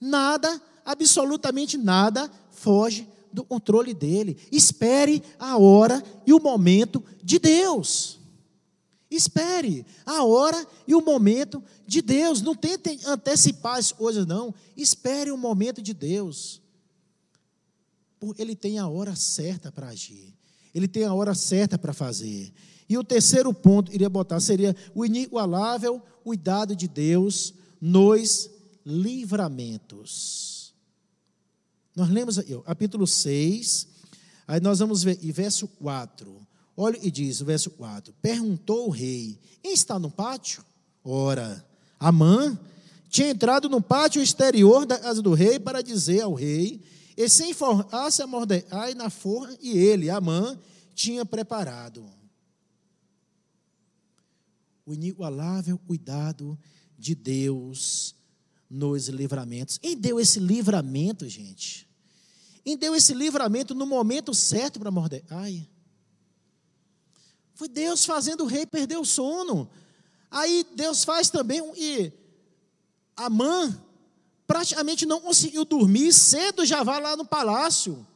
Nada, 0.00 0.62
absolutamente 0.84 1.76
nada, 1.76 2.30
foge 2.52 3.08
do 3.32 3.42
controle 3.42 3.92
dele. 3.92 4.38
Espere 4.52 5.20
a 5.36 5.58
hora 5.58 6.00
e 6.24 6.32
o 6.32 6.38
momento 6.38 7.02
de 7.24 7.40
Deus. 7.40 8.20
Espere 9.10 9.84
a 10.04 10.22
hora 10.22 10.64
e 10.86 10.94
o 10.94 11.00
momento 11.00 11.60
de 11.84 12.00
Deus. 12.00 12.40
Não 12.40 12.54
tente 12.54 13.00
antecipar 13.04 13.76
as 13.76 13.90
coisas, 13.90 14.24
não. 14.24 14.54
Espere 14.76 15.32
o 15.32 15.36
momento 15.36 15.82
de 15.82 15.92
Deus. 15.92 16.62
Ele 18.38 18.54
tem 18.54 18.78
a 18.78 18.86
hora 18.86 19.16
certa 19.16 19.72
para 19.72 19.88
agir. 19.88 20.32
Ele 20.72 20.86
tem 20.86 21.04
a 21.04 21.12
hora 21.12 21.34
certa 21.34 21.76
para 21.76 21.92
fazer. 21.92 22.52
E 22.88 22.96
o 22.96 23.04
terceiro 23.04 23.52
ponto, 23.52 23.92
iria 23.92 24.08
botar, 24.08 24.40
seria 24.40 24.74
o 24.94 25.04
inigualável 25.04 26.00
cuidado 26.22 26.74
de 26.74 26.86
Deus 26.86 27.52
nos 27.80 28.50
livramentos. 28.84 30.74
Nós 31.94 32.08
lemos 32.10 32.38
aí, 32.38 32.56
capítulo 32.64 33.06
6, 33.06 33.88
aí 34.46 34.60
nós 34.60 34.78
vamos 34.78 35.02
ver, 35.02 35.18
e 35.22 35.32
verso 35.32 35.66
4. 35.66 36.46
Olha 36.76 36.98
e 37.02 37.10
diz, 37.10 37.40
o 37.40 37.44
verso 37.44 37.70
4: 37.70 38.14
Perguntou 38.20 38.86
o 38.86 38.90
rei: 38.90 39.38
Quem 39.62 39.72
está 39.72 39.98
no 39.98 40.10
pátio? 40.10 40.62
Ora, 41.02 41.64
Amã 41.98 42.58
tinha 43.08 43.30
entrado 43.30 43.68
no 43.68 43.80
pátio 43.80 44.20
exterior 44.20 44.84
da 44.84 44.98
casa 44.98 45.22
do 45.22 45.32
rei 45.32 45.58
para 45.58 45.82
dizer 45.82 46.20
ao 46.20 46.34
rei: 46.34 46.82
E 47.16 47.28
se 47.28 47.46
informasse 47.46 48.20
a 48.20 48.26
Mordecai 48.26 48.94
na 48.94 49.08
forra, 49.08 49.56
e 49.60 49.78
ele, 49.78 50.10
Amã, 50.10 50.58
tinha 50.94 51.24
preparado. 51.24 52.04
O 54.86 54.94
inigualável 54.94 55.76
cuidado 55.76 56.56
de 56.96 57.14
Deus 57.14 58.14
nos 58.70 59.08
livramentos. 59.08 59.80
E 59.82 59.96
deu 59.96 60.20
esse 60.20 60.38
livramento, 60.38 61.28
gente. 61.28 61.88
E 62.64 62.76
deu 62.76 62.94
esse 62.94 63.12
livramento 63.12 63.74
no 63.74 63.84
momento 63.84 64.32
certo 64.32 64.78
para 64.78 64.90
Mordecai. 64.90 65.68
Foi 67.54 67.68
Deus 67.68 68.04
fazendo 68.04 68.44
o 68.44 68.46
rei 68.46 68.64
perder 68.64 68.96
o 68.96 69.04
sono. 69.04 69.68
Aí 70.30 70.64
Deus 70.74 71.04
faz 71.04 71.30
também, 71.30 71.62
e 71.76 72.12
Amã 73.16 73.82
praticamente 74.46 75.06
não 75.06 75.20
conseguiu 75.20 75.64
dormir, 75.64 76.12
cedo 76.12 76.64
já 76.64 76.82
vai 76.82 77.00
lá 77.00 77.16
no 77.16 77.24
palácio. 77.24 78.06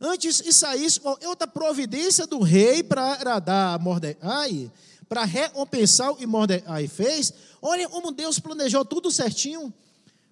Antes 0.00 0.38
de 0.38 0.52
sair, 0.52 0.88
outra 1.26 1.46
providência 1.46 2.26
do 2.26 2.40
rei 2.40 2.82
para 2.82 3.18
a 3.74 3.78
Mordecai, 3.78 4.72
para 5.10 5.24
recompensar 5.24 6.12
o 6.12 6.14
que 6.14 6.24
Mordecai 6.24 6.86
fez, 6.86 7.34
olha 7.60 7.88
como 7.88 8.12
Deus 8.12 8.38
planejou 8.38 8.84
tudo 8.84 9.10
certinho. 9.10 9.74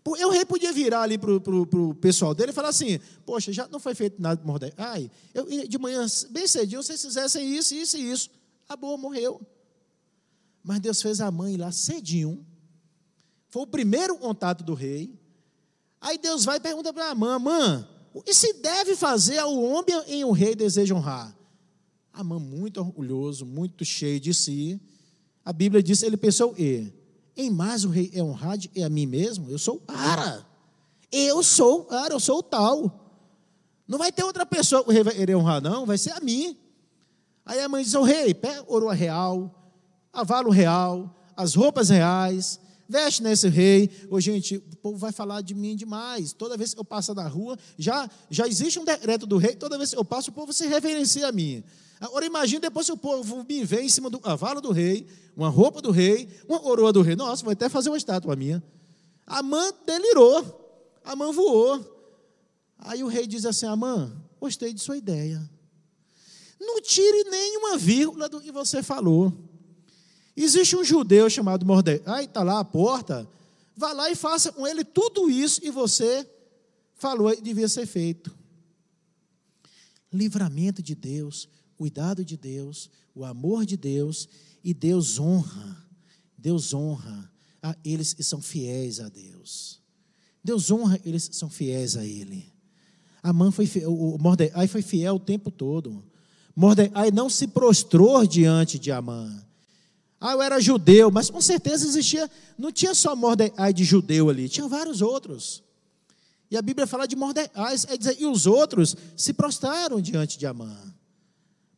O 0.07 0.31
rei 0.31 0.45
podia 0.45 0.73
virar 0.73 1.03
ali 1.03 1.19
para 1.19 1.33
o 1.33 1.95
pessoal 1.97 2.33
dele 2.33 2.53
e 2.53 2.55
falar 2.55 2.69
assim: 2.69 3.01
Poxa, 3.27 3.53
já 3.53 3.67
não 3.67 3.81
foi 3.81 3.93
feito 3.97 4.23
nada 4.23 4.41
de 4.41 4.47
Mordecai. 4.47 5.11
Eu, 5.35 5.47
de 5.67 5.79
manhã, 5.79 6.07
bem 6.31 6.47
cedinho, 6.47 6.81
vocês 6.81 7.03
fizessem 7.03 7.53
isso, 7.57 7.75
isso 7.75 7.99
e 7.99 8.11
isso. 8.11 8.31
Acabou, 8.67 8.97
morreu. 8.97 9.41
Mas 10.63 10.79
Deus 10.79 11.03
fez 11.03 11.21
a 11.21 11.29
mãe 11.29 11.57
lá 11.57 11.73
cedinho. 11.73 12.47
Foi 13.49 13.63
o 13.63 13.67
primeiro 13.67 14.17
contato 14.17 14.63
do 14.63 14.75
rei. 14.75 15.13
Aí 16.01 16.17
Deus 16.19 16.45
vai 16.45 16.59
e 16.59 16.61
pergunta 16.61 16.93
para 16.93 17.11
a 17.11 17.15
mãe: 17.17 17.39
Mãe, 17.41 17.87
o 18.15 18.23
que 18.23 18.33
se 18.33 18.53
deve 18.55 18.95
fazer 18.95 19.39
ao 19.39 19.61
homem 19.61 20.05
em 20.07 20.25
um 20.25 20.31
rei 20.31 20.55
deseja 20.55 20.95
honrar? 20.95 21.37
A 22.19 22.25
mãe, 22.25 22.41
muito 22.41 22.81
orgulhoso, 22.81 23.47
muito 23.47 23.85
cheio 23.85 24.19
de 24.19 24.35
si. 24.35 24.81
A 25.45 25.53
Bíblia 25.53 25.81
diz: 25.81 26.03
ele 26.03 26.17
pensou, 26.17 26.53
e 26.59 26.93
em 27.37 27.49
mais 27.49 27.85
o 27.85 27.91
rei 27.91 28.11
é 28.13 28.21
honrado 28.21 28.69
é 28.75 28.83
a 28.83 28.89
mim 28.89 29.07
mesmo? 29.07 29.49
Eu 29.49 29.57
sou 29.57 29.81
Ara. 29.87 30.45
Eu 31.13 31.45
sou 31.45 31.87
Ara, 31.89 32.15
eu 32.15 32.19
sou 32.19 32.39
o 32.39 32.43
tal. 32.43 33.23
Não 33.87 33.99
vai 33.99 34.11
ter 34.11 34.25
outra 34.25 34.45
pessoa 34.45 34.83
que 34.83 34.91
o 34.91 34.93
rei 34.93 35.05
vai 35.05 35.33
honrar, 35.33 35.63
não, 35.63 35.87
vai 35.87 35.97
ser 35.97 36.11
a 36.11 36.19
mim. 36.19 36.57
Aí 37.47 37.61
a 37.61 37.69
mãe 37.69 37.85
diz: 37.85 37.95
O 37.95 38.03
rei, 38.03 38.35
pega 38.35 38.65
ouro 38.67 38.89
real, 38.89 39.73
avalo 40.13 40.51
real, 40.51 41.15
as 41.37 41.55
roupas 41.55 41.89
reais, 41.89 42.59
veste 42.89 43.23
nesse 43.23 43.49
rei. 43.49 43.91
Ô, 44.09 44.19
gente, 44.21 44.57
o 44.57 44.77
povo 44.77 44.97
vai 44.97 45.13
falar 45.13 45.43
de 45.43 45.55
mim 45.55 45.77
demais. 45.77 46.33
Toda 46.33 46.57
vez 46.57 46.73
que 46.73 46.81
eu 46.81 46.85
passo 46.85 47.15
na 47.15 47.29
rua, 47.29 47.59
já, 47.77 48.09
já 48.31 48.49
existe 48.49 48.79
um 48.79 48.85
decreto 48.85 49.27
do 49.27 49.37
rei, 49.37 49.55
toda 49.55 49.77
vez 49.77 49.91
que 49.91 49.99
eu 49.99 50.05
passo, 50.05 50.31
o 50.31 50.33
povo 50.33 50.53
se 50.53 50.67
reverencia 50.67 51.29
a 51.29 51.33
mim. 51.33 51.63
Agora 52.01 52.25
imagine 52.25 52.61
depois 52.61 52.87
se 52.87 52.93
o 52.93 52.97
povo 52.97 53.45
me 53.49 53.65
vê 53.65 53.83
em 53.83 53.89
cima 53.89 54.09
do 54.09 54.19
cavalo 54.19 54.61
do 54.61 54.71
rei, 54.71 55.07
uma 55.37 55.49
roupa 55.49 55.83
do 55.83 55.91
rei, 55.91 56.29
uma 56.49 56.61
coroa 56.61 56.93
do 56.93 57.03
rei. 57.03 57.17
Nossa, 57.17 57.45
vai 57.45 57.53
até 57.53 57.69
fazer 57.69 57.91
uma 57.91 57.99
estátua 57.99 58.35
minha. 58.37 58.63
A 59.27 59.43
mãe 59.43 59.73
delirou, 59.85 60.99
a 61.05 61.15
mãe 61.15 61.33
voou. 61.33 61.97
Aí 62.79 63.03
o 63.03 63.09
rei 63.09 63.27
diz 63.27 63.45
assim: 63.45 63.67
Amã, 63.67 64.13
gostei 64.41 64.73
de 64.73 64.81
sua 64.81 64.97
ideia. 64.97 65.49
Não 66.61 66.81
tire 66.81 67.25
nenhuma 67.31 67.77
vírgula 67.77 68.29
do 68.29 68.41
que 68.41 68.51
você 68.53 68.83
falou. 68.83 69.33
Existe 70.43 70.77
um 70.77 70.85
judeu 70.85 71.29
chamado 71.29 71.67
Mordecai, 71.67 72.25
está 72.25 72.43
lá 72.43 72.61
à 72.61 72.65
porta. 72.65 73.29
Vá 73.77 73.93
lá 73.93 74.11
e 74.11 74.17
faça 74.17 74.53
com 74.53 74.67
ele 74.67 74.85
tudo 74.85 75.31
isso 75.31 75.61
e 75.65 75.71
você 75.71 76.29
falou 76.95 77.35
que 77.35 77.43
devia 77.43 77.69
ser 77.69 77.87
feito. 77.87 78.37
Livramento 80.13 80.83
de 80.83 80.95
Deus 80.95 81.49
cuidado 81.79 82.25
de 82.25 82.37
Deus, 82.37 82.91
o 83.15 83.25
amor 83.25 83.65
de 83.65 83.77
Deus, 83.77 84.29
e 84.65 84.75
Deus 84.75 85.21
honra, 85.21 85.87
Deus 86.37 86.75
honra 86.75 87.31
a 87.63 87.77
eles 87.85 88.13
que 88.13 88.25
são 88.25 88.43
fiéis 88.43 88.99
a 88.99 89.09
Deus. 89.09 89.81
Deus 90.43 90.73
honra 90.73 91.01
eles 91.05 91.29
que 91.29 91.37
são 91.37 91.49
fiéis 91.49 91.97
a 91.97 92.05
Ele. 92.05 92.53
Amã 93.23 93.51
foi 93.51 93.67
fiel, 93.67 93.93
o 93.93 94.19
Mordecai 94.19 94.67
foi 94.67 94.83
fiel 94.83 95.17
o 95.17 95.21
tempo 95.21 95.51
todo. 95.51 96.05
Mordecai 96.55 97.11
não 97.13 97.31
se 97.31 97.47
prostrou 97.47 98.27
diante 98.27 98.79
de 98.79 98.91
Amã. 98.91 99.45
Ah, 100.21 100.33
eu 100.33 100.43
era 100.43 100.61
judeu, 100.61 101.11
mas 101.11 101.31
com 101.31 101.41
certeza 101.41 101.87
existia, 101.87 102.29
não 102.59 102.73
tinha 102.73 102.95
só 102.95 103.15
Mordecai 103.15 103.73
de 103.73 103.85
judeu 103.85 104.29
ali, 104.29 104.49
tinha 104.49 104.67
vários 104.67 105.01
outros. 105.01 105.63
E 106.51 106.57
a 106.57 106.63
Bíblia 106.63 106.87
fala 106.87 107.07
de 107.07 107.15
Mordecai, 107.15 107.77
é 107.89 107.97
dizer, 107.97 108.17
e 108.21 108.27
os 108.27 108.47
outros 108.47 108.97
se 109.17 109.33
prostraram 109.33 110.01
diante 110.01 110.39
de 110.39 110.47
Amã. 110.47 110.77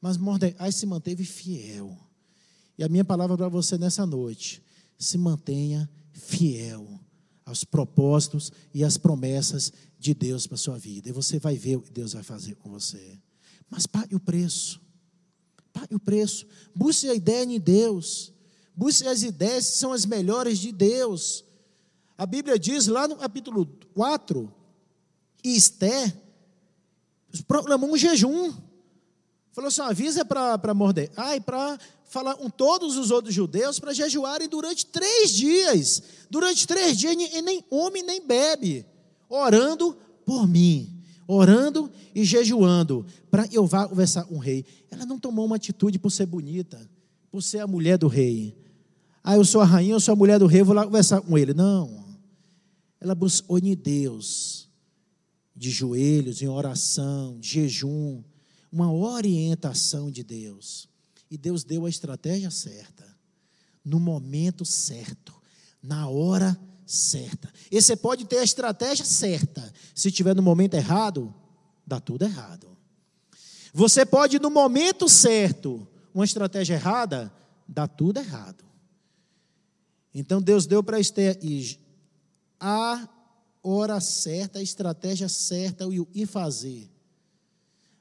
Mas 0.00 0.16
Mordecai 0.16 0.72
se 0.72 0.87
manteve 0.87 1.24
fiel. 1.24 1.96
E 2.79 2.85
a 2.85 2.88
minha 2.88 3.05
palavra 3.05 3.37
para 3.37 3.48
você 3.48 3.76
nessa 3.76 4.07
noite: 4.07 4.62
se 4.98 5.18
mantenha 5.18 5.88
fiel 6.12 6.98
aos 7.44 7.64
propósitos 7.64 8.50
e 8.72 8.85
às 8.85 8.96
promessas 8.96 9.72
de 9.98 10.14
Deus 10.14 10.46
para 10.46 10.55
a 10.55 10.59
sua 10.59 10.79
vida. 10.79 11.09
E 11.09 11.12
você 11.12 11.38
vai 11.38 11.57
ver 11.57 11.76
o 11.76 11.83
que 11.83 11.90
Deus 11.90 12.14
vai 12.14 12.22
fazer 12.22 12.55
com 12.55 12.70
você. 12.70 13.18
Mas 13.68 13.87
pague 13.87 14.14
o 14.14 14.20
preço. 14.20 14.81
Pague 15.72 15.94
o 15.94 16.00
preço. 16.00 16.46
Busque 16.74 17.09
a 17.09 17.14
ideia 17.14 17.44
em 17.44 17.61
Deus. 17.61 18.33
Busque 18.74 19.06
as 19.06 19.22
ideias 19.22 19.70
que 19.70 19.76
são 19.76 19.92
as 19.92 20.04
melhores 20.06 20.59
de 20.59 20.72
Deus. 20.72 21.44
A 22.16 22.26
Bíblia 22.26 22.59
diz 22.59 22.87
lá 22.87 23.09
no 23.09 23.16
capítulo 23.16 23.66
4, 23.94 24.52
que 25.38 25.48
Esther 25.50 26.14
proclamou 27.46 27.92
um 27.92 27.96
jejum. 27.96 28.52
Falou 29.52 29.68
assim: 29.68 29.80
avisa 29.80 30.24
para 30.24 30.74
Mordecai 30.74 31.40
para 31.40 31.78
falar 32.04 32.35
com 32.35 32.50
todos 32.50 32.96
os 32.96 33.11
outros 33.11 33.35
judeus 33.35 33.78
para 33.78 33.92
jejuarem 33.92 34.48
durante 34.48 34.85
três 34.87 35.30
dias. 35.30 36.02
Durante 36.28 36.66
três 36.66 36.98
dias, 36.98 37.14
e 37.14 37.42
nem 37.42 37.61
come 37.61 38.02
nem 38.02 38.24
bebe, 38.24 38.87
orando 39.28 39.96
por 40.24 40.46
mim. 40.46 40.99
Orando 41.32 41.88
e 42.12 42.24
jejuando, 42.24 43.06
para 43.30 43.48
eu 43.52 43.64
vá 43.64 43.86
conversar 43.86 44.24
com 44.24 44.34
o 44.34 44.38
rei. 44.38 44.64
Ela 44.90 45.06
não 45.06 45.16
tomou 45.16 45.46
uma 45.46 45.54
atitude 45.54 45.96
por 45.96 46.10
ser 46.10 46.26
bonita, 46.26 46.90
por 47.30 47.40
ser 47.40 47.60
a 47.60 47.68
mulher 47.68 47.96
do 47.96 48.08
rei. 48.08 48.56
Ah, 49.22 49.36
eu 49.36 49.44
sou 49.44 49.60
a 49.60 49.64
rainha, 49.64 49.92
eu 49.92 50.00
sou 50.00 50.12
a 50.12 50.16
mulher 50.16 50.40
do 50.40 50.46
rei, 50.46 50.64
vou 50.64 50.74
lá 50.74 50.84
conversar 50.84 51.20
com 51.20 51.38
ele. 51.38 51.54
Não. 51.54 52.04
Ela 53.00 53.14
buscou 53.14 53.58
em 53.58 53.76
Deus, 53.76 54.68
de 55.54 55.70
joelhos, 55.70 56.42
em 56.42 56.48
oração, 56.48 57.38
de 57.38 57.48
jejum, 57.48 58.24
uma 58.72 58.92
orientação 58.92 60.10
de 60.10 60.24
Deus. 60.24 60.88
E 61.30 61.38
Deus 61.38 61.62
deu 61.62 61.86
a 61.86 61.88
estratégia 61.88 62.50
certa, 62.50 63.06
no 63.84 64.00
momento 64.00 64.64
certo, 64.64 65.32
na 65.80 66.08
hora 66.08 66.54
certa. 66.54 66.69
E 67.70 67.81
você 67.81 67.94
pode 67.94 68.24
ter 68.24 68.38
a 68.38 68.44
estratégia 68.44 69.05
certa, 69.05 69.72
se 69.94 70.11
tiver 70.11 70.35
no 70.35 70.42
momento 70.42 70.74
errado, 70.74 71.35
dá 71.87 72.00
tudo 72.00 72.24
errado. 72.24 72.76
Você 73.72 74.05
pode, 74.05 74.38
no 74.38 74.50
momento 74.50 75.09
certo, 75.09 75.87
uma 76.12 76.24
estratégia 76.24 76.74
errada, 76.74 77.33
dá 77.68 77.87
tudo 77.87 78.18
errado. 78.18 78.64
Então 80.12 80.42
Deus 80.42 80.66
deu 80.66 80.83
para 80.83 80.98
Esther 80.98 81.38
a 82.59 83.09
hora 83.62 84.00
certa, 84.00 84.59
a 84.59 84.62
estratégia 84.62 85.29
certa 85.29 85.85
e 85.85 86.00
o 86.00 86.26
fazer 86.26 86.90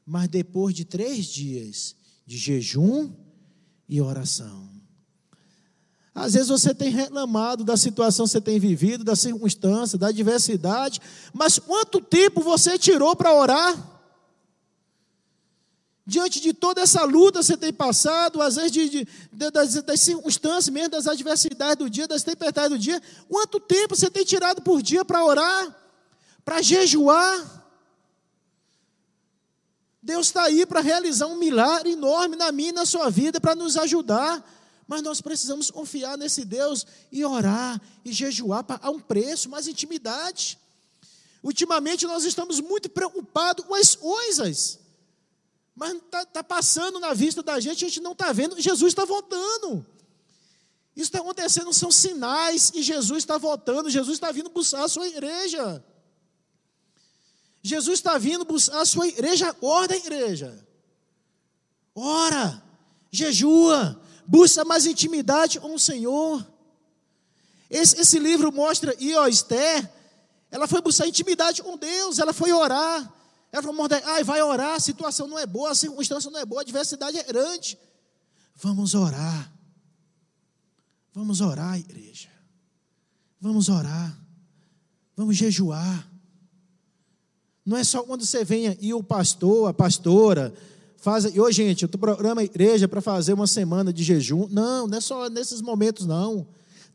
mas 0.10 0.28
depois 0.28 0.73
de 0.73 0.84
três 0.84 1.28
dias 1.28 1.95
de 2.25 2.36
jejum 2.36 3.13
e 3.88 4.02
oração. 4.02 4.67
Às 6.13 6.34
vezes 6.34 6.50
você 6.50 6.74
tem 6.74 6.89
reclamado 6.89 7.63
da 7.63 7.78
situação 7.78 8.26
que 8.26 8.32
você 8.32 8.41
tem 8.41 8.60
vivido, 8.60 9.04
da 9.04 9.15
circunstância, 9.15 9.98
da 9.98 10.08
adversidade, 10.08 11.00
mas 11.34 11.60
quanto 11.60 12.02
tempo 12.02 12.41
você 12.41 12.78
tirou 12.78 13.15
para 13.15 13.34
orar? 13.34 14.00
diante 16.10 16.41
de 16.41 16.54
toda 16.54 16.82
essa 16.82 17.04
luta 17.04 17.39
que 17.39 17.45
você 17.45 17.56
tem 17.56 17.72
passado, 17.72 18.41
às 18.41 18.56
vezes 18.56 18.72
de, 18.72 18.89
de, 18.89 19.08
de, 19.32 19.52
das, 19.52 19.76
das, 19.84 20.02
circunstâncias, 20.02 20.69
mesmo 20.69 20.89
das 20.89 21.06
adversidades 21.06 21.78
do 21.78 21.88
dia, 21.88 22.08
das 22.08 22.24
tempestades 22.24 22.72
do 22.72 22.80
dia, 22.80 23.00
quanto 23.30 23.60
tempo 23.60 23.95
você 23.95 24.10
tem 24.10 24.26
tirado 24.26 24.60
por 24.60 24.82
dia 24.82 25.06
para 25.06 25.24
orar, 25.24 25.76
para 26.43 26.63
jejuar? 26.63 27.60
Deus 30.02 30.28
está 30.28 30.43
aí 30.43 30.65
para 30.65 30.82
realizar 30.82 31.28
um 31.28 31.38
milagre 31.38 31.91
enorme 31.91 32.36
na 32.36 32.52
minha 32.52 32.69
e 32.69 32.74
na 32.74 32.86
sua 32.88 33.12
vida, 33.12 33.39
para 33.39 33.54
nos 33.54 33.78
ajudar. 33.78 34.43
Mas 34.89 35.04
nós 35.04 35.21
precisamos 35.21 35.69
confiar 35.69 36.17
nesse 36.17 36.43
Deus 36.43 36.84
e 37.12 37.23
orar 37.23 37.80
e 38.04 38.12
jejuar 38.12 38.65
a 38.82 38.89
um 38.89 38.99
preço, 38.99 39.47
mais 39.47 39.67
intimidade. 39.67 40.58
Ultimamente 41.43 42.08
nós 42.08 42.25
estamos 42.25 42.60
muito 42.60 42.89
preocupados 42.89 43.63
com 43.63 43.75
as 43.75 43.95
coisas. 43.95 44.80
Mas 45.75 45.93
está 45.93 46.25
tá 46.25 46.43
passando 46.43 46.99
na 46.99 47.13
vista 47.13 47.43
da 47.43 47.60
gente, 47.60 47.86
a 47.86 47.88
gente 47.88 48.02
não 48.02 48.13
está 48.13 48.34
vendo, 48.34 48.60
Jesus 48.60 48.91
está 48.91 49.06
voltando. 49.06 49.86
Isso 50.95 51.06
está 51.06 51.19
acontecendo, 51.19 51.71
são 51.71 51.91
sinais 51.91 52.71
que 52.71 52.82
Jesus 52.82 53.19
está 53.19 53.38
voltando, 53.38 53.91
Jesus 53.91 54.15
está 54.15 54.32
vindo 54.32 54.49
buscar 54.49 54.86
a 54.86 54.89
sua 54.89 55.08
igreja. 55.08 55.86
Jesus 57.62 57.99
está 57.99 58.17
vindo 58.17 58.43
buscar 58.43 58.82
a 58.82 58.86
sua 58.88 59.08
igreja, 59.08 59.56
ora 59.62 59.95
igreja. 59.95 60.67
Ora, 61.93 62.63
jejua, 63.12 64.02
busca 64.29 64.63
mais 64.63 64.85
intimidade 64.85 65.59
com 65.59 65.73
o 65.73 65.79
Senhor. 65.79 66.45
Esse, 67.67 67.99
esse 67.99 68.19
livro 68.19 68.51
mostra, 68.51 68.95
e 68.99 69.15
ó, 69.15 69.27
Esther, 69.27 69.91
ela 70.51 70.67
foi 70.67 70.81
buscar 70.81 71.07
intimidade 71.07 71.63
com 71.63 71.75
Deus, 71.75 72.19
ela 72.19 72.31
foi 72.31 72.51
orar. 72.51 73.11
Ela 73.51 73.63
falou, 73.63 73.75
Mordecai, 73.75 74.23
vai 74.23 74.39
orar, 74.43 74.75
a 74.75 74.79
situação 74.79 75.27
não 75.27 75.39
é 75.39 75.47
boa, 75.47 75.71
a 75.71 75.75
circunstância 75.75 76.29
não 76.29 76.39
é 76.39 76.45
boa, 76.45 76.61
a 76.61 76.63
adversidade 76.63 77.17
é 77.17 77.23
grande. 77.23 77.75
Vamos 78.55 78.93
orar. 78.93 79.51
Vamos 81.11 81.41
orar, 81.41 81.79
igreja. 81.79 82.29
Vamos 83.41 83.67
orar. 83.67 84.15
Vamos 85.17 85.35
jejuar. 85.35 86.07
Não 87.65 87.75
é 87.75 87.83
só 87.83 88.03
quando 88.03 88.23
você 88.23 88.45
venha 88.45 88.77
e 88.79 88.93
o 88.93 89.01
pastor, 89.01 89.69
a 89.69 89.73
pastora, 89.73 90.53
faz. 91.01 91.25
E 91.25 91.39
hoje, 91.39 91.63
gente, 91.63 91.83
eu 91.83 91.89
programa 91.89 92.41
a 92.41 92.43
igreja 92.43 92.88
para 92.88 93.01
fazer 93.01 93.33
uma 93.33 93.47
semana 93.47 93.91
de 93.91 94.03
jejum. 94.03 94.47
Não, 94.49 94.88
não 94.88 94.97
é 94.97 95.01
só 95.01 95.29
nesses 95.29 95.62
momentos, 95.62 96.05
não. 96.05 96.47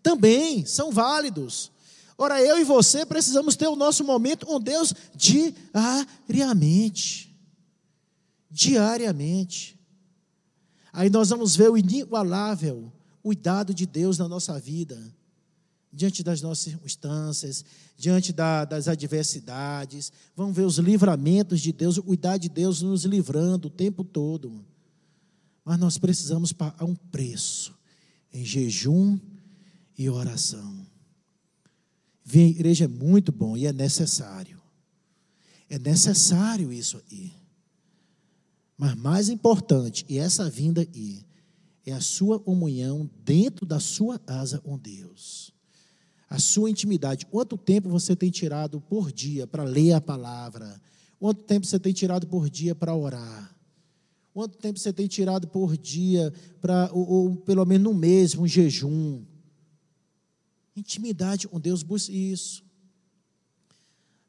Também 0.02 0.64
são 0.64 0.90
válidos. 0.90 1.70
Ora, 2.16 2.40
eu 2.40 2.58
e 2.58 2.64
você 2.64 3.04
precisamos 3.04 3.56
ter 3.56 3.66
o 3.66 3.76
nosso 3.76 4.04
momento 4.04 4.46
com 4.46 4.60
Deus 4.60 4.94
diariamente. 5.14 7.36
Diariamente. 8.50 9.78
Aí 10.92 11.10
nós 11.10 11.30
vamos 11.30 11.56
ver 11.56 11.70
o 11.70 11.76
inigualável 11.76 12.92
cuidado 13.24 13.74
de 13.74 13.86
Deus 13.86 14.18
na 14.18 14.28
nossa 14.28 14.60
vida, 14.60 15.02
diante 15.94 16.22
das 16.22 16.42
nossas 16.42 16.64
circunstâncias, 16.64 17.64
diante 17.96 18.32
da, 18.32 18.64
das 18.64 18.88
adversidades. 18.88 20.12
Vamos 20.36 20.56
ver 20.56 20.64
os 20.64 20.78
livramentos 20.78 21.60
de 21.60 21.72
Deus, 21.72 21.96
o 21.96 22.02
cuidado 22.02 22.40
de 22.40 22.48
Deus 22.48 22.82
nos 22.82 23.04
livrando 23.04 23.68
o 23.68 23.70
tempo 23.70 24.02
todo. 24.02 24.64
Mas 25.64 25.78
nós 25.78 25.96
precisamos 25.96 26.52
pagar 26.52 26.84
um 26.84 26.94
preço 26.94 27.74
em 28.32 28.44
jejum 28.44 29.18
e 29.96 30.10
oração. 30.10 30.84
Vir 32.24 32.44
à 32.44 32.48
igreja 32.48 32.84
é 32.86 32.88
muito 32.88 33.30
bom 33.30 33.56
e 33.56 33.66
é 33.66 33.72
necessário. 33.72 34.60
É 35.70 35.78
necessário 35.78 36.72
isso 36.72 37.00
aí. 37.10 37.32
Mas 38.76 38.94
mais 38.96 39.28
importante, 39.28 40.04
e 40.08 40.18
essa 40.18 40.50
vinda 40.50 40.80
aí, 40.80 41.24
é 41.86 41.92
a 41.92 42.00
sua 42.00 42.40
comunhão 42.40 43.08
dentro 43.24 43.64
da 43.64 43.78
sua 43.78 44.18
casa 44.18 44.58
com 44.58 44.76
Deus. 44.76 45.52
A 46.34 46.38
sua 46.40 46.68
intimidade. 46.68 47.26
Quanto 47.26 47.56
tempo 47.56 47.88
você 47.88 48.16
tem 48.16 48.28
tirado 48.28 48.80
por 48.80 49.12
dia 49.12 49.46
para 49.46 49.62
ler 49.62 49.92
a 49.92 50.00
palavra? 50.00 50.80
Quanto 51.16 51.44
tempo 51.44 51.64
você 51.64 51.78
tem 51.78 51.92
tirado 51.92 52.26
por 52.26 52.50
dia 52.50 52.74
para 52.74 52.92
orar? 52.92 53.56
Quanto 54.32 54.58
tempo 54.58 54.76
você 54.76 54.92
tem 54.92 55.06
tirado 55.06 55.46
por 55.46 55.76
dia 55.76 56.32
para, 56.60 56.90
ou, 56.92 57.08
ou 57.08 57.36
pelo 57.36 57.64
menos 57.64 57.84
no 57.84 57.94
mês, 57.96 58.34
um 58.34 58.48
jejum? 58.48 59.22
Intimidade 60.74 61.46
com 61.46 61.60
Deus, 61.60 61.84
busque 61.84 62.12
isso. 62.12 62.64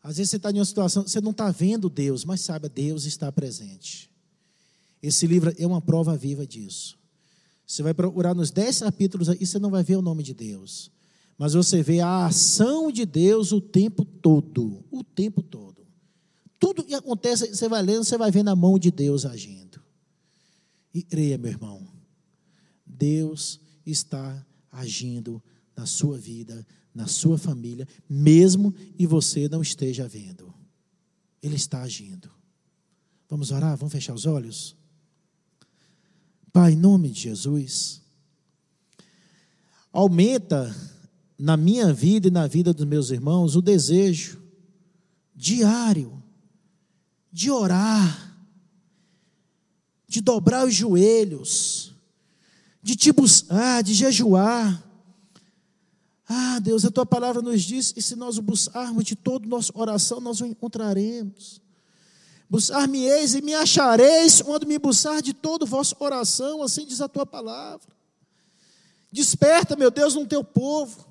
Às 0.04 0.18
vezes 0.18 0.30
você 0.30 0.38
está 0.38 0.52
em 0.52 0.60
uma 0.60 0.66
situação, 0.66 1.02
você 1.02 1.20
não 1.20 1.32
está 1.32 1.50
vendo 1.50 1.90
Deus, 1.90 2.24
mas 2.24 2.42
sabe, 2.42 2.70
Deus 2.70 3.06
está 3.06 3.32
presente. 3.32 4.12
Esse 5.02 5.26
livro 5.26 5.52
é 5.58 5.66
uma 5.66 5.82
prova 5.82 6.16
viva 6.16 6.46
disso. 6.46 7.00
Você 7.66 7.82
vai 7.82 7.96
procurar 7.96 8.36
nos 8.36 8.52
dez 8.52 8.82
capítulos 8.82 9.28
e 9.28 9.44
você 9.44 9.58
não 9.58 9.72
vai 9.72 9.84
ver 9.84 9.96
o 9.96 10.04
nome 10.04 10.22
de 10.22 10.36
Deus. 10.36 10.94
Mas 11.38 11.54
você 11.54 11.84
vê 11.84 12.00
a 12.00 12.26
ação 12.26 12.92
de 12.92 13.06
Deus 13.06 13.52
o 13.52 13.60
tempo 13.60 14.06
todo. 14.06 14.84
O 14.90 15.04
tempo 15.04 15.42
todo. 15.44 15.86
Tudo 16.58 16.84
que 16.84 16.94
acontece, 16.94 17.54
você 17.54 17.68
vai 17.68 17.82
lendo, 17.82 18.04
você 18.04 18.18
vai 18.18 18.32
vendo 18.32 18.50
a 18.50 18.56
mão 18.56 18.80
de 18.80 18.90
Deus 18.90 19.26
agindo. 19.26 19.82
E 20.94 21.04
creia, 21.04 21.38
meu 21.38 21.52
irmão, 21.52 21.86
Deus 22.86 23.60
está 23.86 24.46
agindo 24.72 25.44
na 25.76 25.86
sua 25.86 26.18
vida, 26.18 26.66
na 26.94 27.08
sua 27.08 27.38
família, 27.38 27.86
mesmo 28.10 28.74
e 28.98 29.06
você 29.06 29.50
não 29.50 29.62
esteja 29.62 30.08
vendo. 30.08 30.54
Ele 31.44 31.56
está 31.56 31.82
agindo. 31.82 32.32
Vamos 33.30 33.52
orar? 33.52 33.76
Vamos 33.76 33.92
fechar 33.92 34.14
os 34.14 34.26
olhos? 34.26 34.76
Pai, 36.54 36.72
em 36.72 36.78
nome 36.78 37.10
de 37.10 37.20
Jesus, 37.20 38.02
aumenta 39.92 40.74
na 41.38 41.58
minha 41.58 41.94
vida 41.94 42.28
e 42.28 42.32
na 42.32 42.48
vida 42.48 42.74
dos 42.74 42.86
meus 42.86 43.10
irmãos 43.10 43.56
o 43.56 43.62
desejo 43.62 44.42
diário 45.36 46.24
de 47.32 47.52
orar, 47.52 48.38
de 50.08 50.22
dobrar 50.22 50.66
os 50.66 50.74
joelhos, 50.74 51.94
de 52.82 52.96
te 52.96 53.12
buscar, 53.12 53.84
de 53.84 53.94
jejuar, 53.94 54.86
ah, 56.28 56.60
Deus, 56.60 56.84
a 56.84 56.92
tua 56.92 57.06
palavra 57.06 57.42
nos 57.42 57.62
diz, 57.62 57.94
e 57.96 58.02
se 58.02 58.16
nós 58.16 58.38
o 58.38 58.42
buscarmos 58.42 59.04
de 59.04 59.16
todo 59.16 59.48
nosso 59.48 59.72
oração, 59.76 60.20
nós 60.20 60.42
o 60.42 60.46
encontraremos. 60.46 61.62
Buscar-me-eis 62.50 63.36
e 63.36 63.42
me 63.42 63.54
achareis 63.54 64.42
quando 64.42 64.66
me 64.66 64.80
buscar 64.80 65.22
de 65.22 65.34
todo 65.34 65.64
o 65.64 65.68
vosso 65.68 65.96
oração, 66.00 66.64
assim 66.64 66.86
diz 66.86 67.00
a 67.02 67.08
tua 67.08 67.26
palavra. 67.26 67.94
Desperta, 69.12 69.76
meu 69.76 69.92
Deus, 69.92 70.16
no 70.16 70.26
teu 70.26 70.44
povo. 70.44 71.06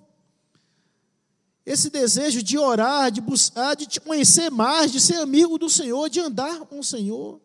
Esse 1.66 1.88
desejo 1.88 2.42
de 2.42 2.58
orar, 2.58 3.10
de 3.10 3.20
buscar, 3.20 3.74
de 3.74 3.86
te 3.86 4.00
conhecer 4.00 4.50
mais, 4.50 4.92
de 4.92 5.00
ser 5.00 5.16
amigo 5.16 5.56
do 5.56 5.70
Senhor, 5.70 6.10
de 6.10 6.20
andar 6.20 6.60
com 6.66 6.78
o 6.78 6.84
Senhor. 6.84 7.40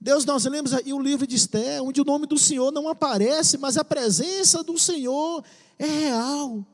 Deus, 0.00 0.24
nós 0.24 0.44
lemos 0.44 0.72
aí 0.72 0.92
o 0.92 1.00
livro 1.00 1.26
de 1.26 1.34
Esther, 1.34 1.82
onde 1.82 2.00
o 2.00 2.04
nome 2.04 2.26
do 2.26 2.38
Senhor 2.38 2.72
não 2.72 2.88
aparece, 2.88 3.58
mas 3.58 3.76
a 3.76 3.84
presença 3.84 4.62
do 4.62 4.78
Senhor 4.78 5.44
é 5.78 5.86
real. 5.86 6.64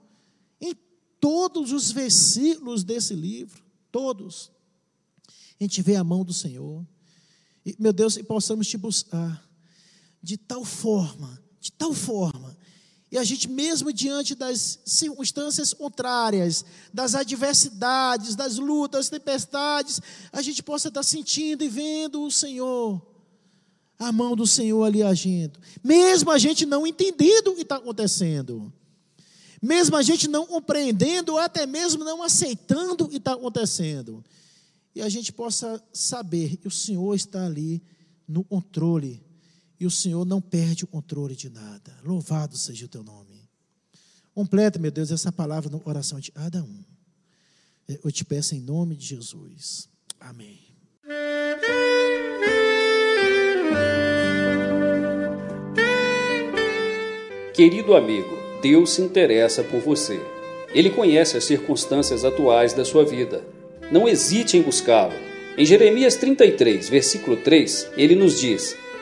Em 0.60 0.74
todos 1.18 1.72
os 1.72 1.90
versículos 1.90 2.84
desse 2.84 3.14
livro, 3.14 3.64
todos, 3.90 4.52
a 5.58 5.64
gente 5.64 5.80
vê 5.80 5.96
a 5.96 6.04
mão 6.04 6.24
do 6.24 6.32
Senhor. 6.32 6.86
E, 7.64 7.74
meu 7.78 7.92
Deus, 7.92 8.16
e 8.16 8.22
possamos 8.22 8.68
te 8.68 8.76
buscar 8.76 9.42
de 10.22 10.36
tal 10.36 10.64
forma, 10.64 11.42
de 11.60 11.72
tal 11.72 11.92
forma, 11.92 12.33
e 13.14 13.16
a 13.16 13.22
gente, 13.22 13.48
mesmo 13.48 13.92
diante 13.92 14.34
das 14.34 14.80
circunstâncias 14.84 15.72
contrárias, 15.72 16.64
das 16.92 17.14
adversidades, 17.14 18.34
das 18.34 18.58
lutas, 18.58 19.08
tempestades, 19.08 20.00
a 20.32 20.42
gente 20.42 20.64
possa 20.64 20.88
estar 20.88 21.04
sentindo 21.04 21.62
e 21.62 21.68
vendo 21.68 22.24
o 22.24 22.30
Senhor 22.30 23.00
a 23.96 24.10
mão 24.10 24.34
do 24.34 24.48
Senhor 24.48 24.82
ali 24.82 25.00
agindo. 25.00 25.60
Mesmo 25.80 26.32
a 26.32 26.38
gente 26.38 26.66
não 26.66 26.84
entendendo 26.84 27.52
o 27.52 27.54
que 27.54 27.62
está 27.62 27.76
acontecendo. 27.76 28.72
Mesmo 29.62 29.96
a 29.96 30.02
gente 30.02 30.26
não 30.26 30.44
compreendendo, 30.44 31.34
ou 31.34 31.38
até 31.38 31.66
mesmo 31.66 32.02
não 32.02 32.20
aceitando 32.20 33.04
o 33.04 33.08
que 33.08 33.18
está 33.18 33.34
acontecendo. 33.34 34.24
E 34.92 35.00
a 35.00 35.08
gente 35.08 35.32
possa 35.32 35.80
saber 35.92 36.56
que 36.56 36.66
o 36.66 36.70
Senhor 36.72 37.14
está 37.14 37.46
ali 37.46 37.80
no 38.26 38.42
controle. 38.42 39.23
E 39.78 39.86
o 39.86 39.90
Senhor 39.90 40.24
não 40.24 40.40
perde 40.40 40.84
o 40.84 40.86
controle 40.86 41.34
de 41.34 41.50
nada. 41.50 41.96
Louvado 42.04 42.56
seja 42.56 42.86
o 42.86 42.88
teu 42.88 43.02
nome. 43.02 43.48
Completa, 44.34 44.78
meu 44.78 44.90
Deus, 44.90 45.10
essa 45.10 45.30
palavra 45.30 45.70
no 45.70 45.78
coração 45.78 46.18
de 46.18 46.32
cada 46.32 46.62
um. 46.62 46.84
Eu 47.86 48.10
te 48.10 48.24
peço 48.24 48.54
em 48.54 48.60
nome 48.60 48.96
de 48.96 49.06
Jesus. 49.06 49.88
Amém. 50.18 50.60
Querido 57.54 57.94
amigo, 57.94 58.36
Deus 58.60 58.90
se 58.90 59.02
interessa 59.02 59.62
por 59.62 59.80
você. 59.80 60.20
Ele 60.74 60.90
conhece 60.90 61.36
as 61.36 61.44
circunstâncias 61.44 62.24
atuais 62.24 62.72
da 62.72 62.84
sua 62.84 63.04
vida. 63.04 63.44
Não 63.92 64.08
hesite 64.08 64.56
em 64.56 64.62
buscá-lo. 64.62 65.14
Em 65.56 65.64
Jeremias 65.64 66.16
33, 66.16 66.88
versículo 66.88 67.36
3, 67.36 67.90
ele 67.96 68.16
nos 68.16 68.40
diz: 68.40 68.76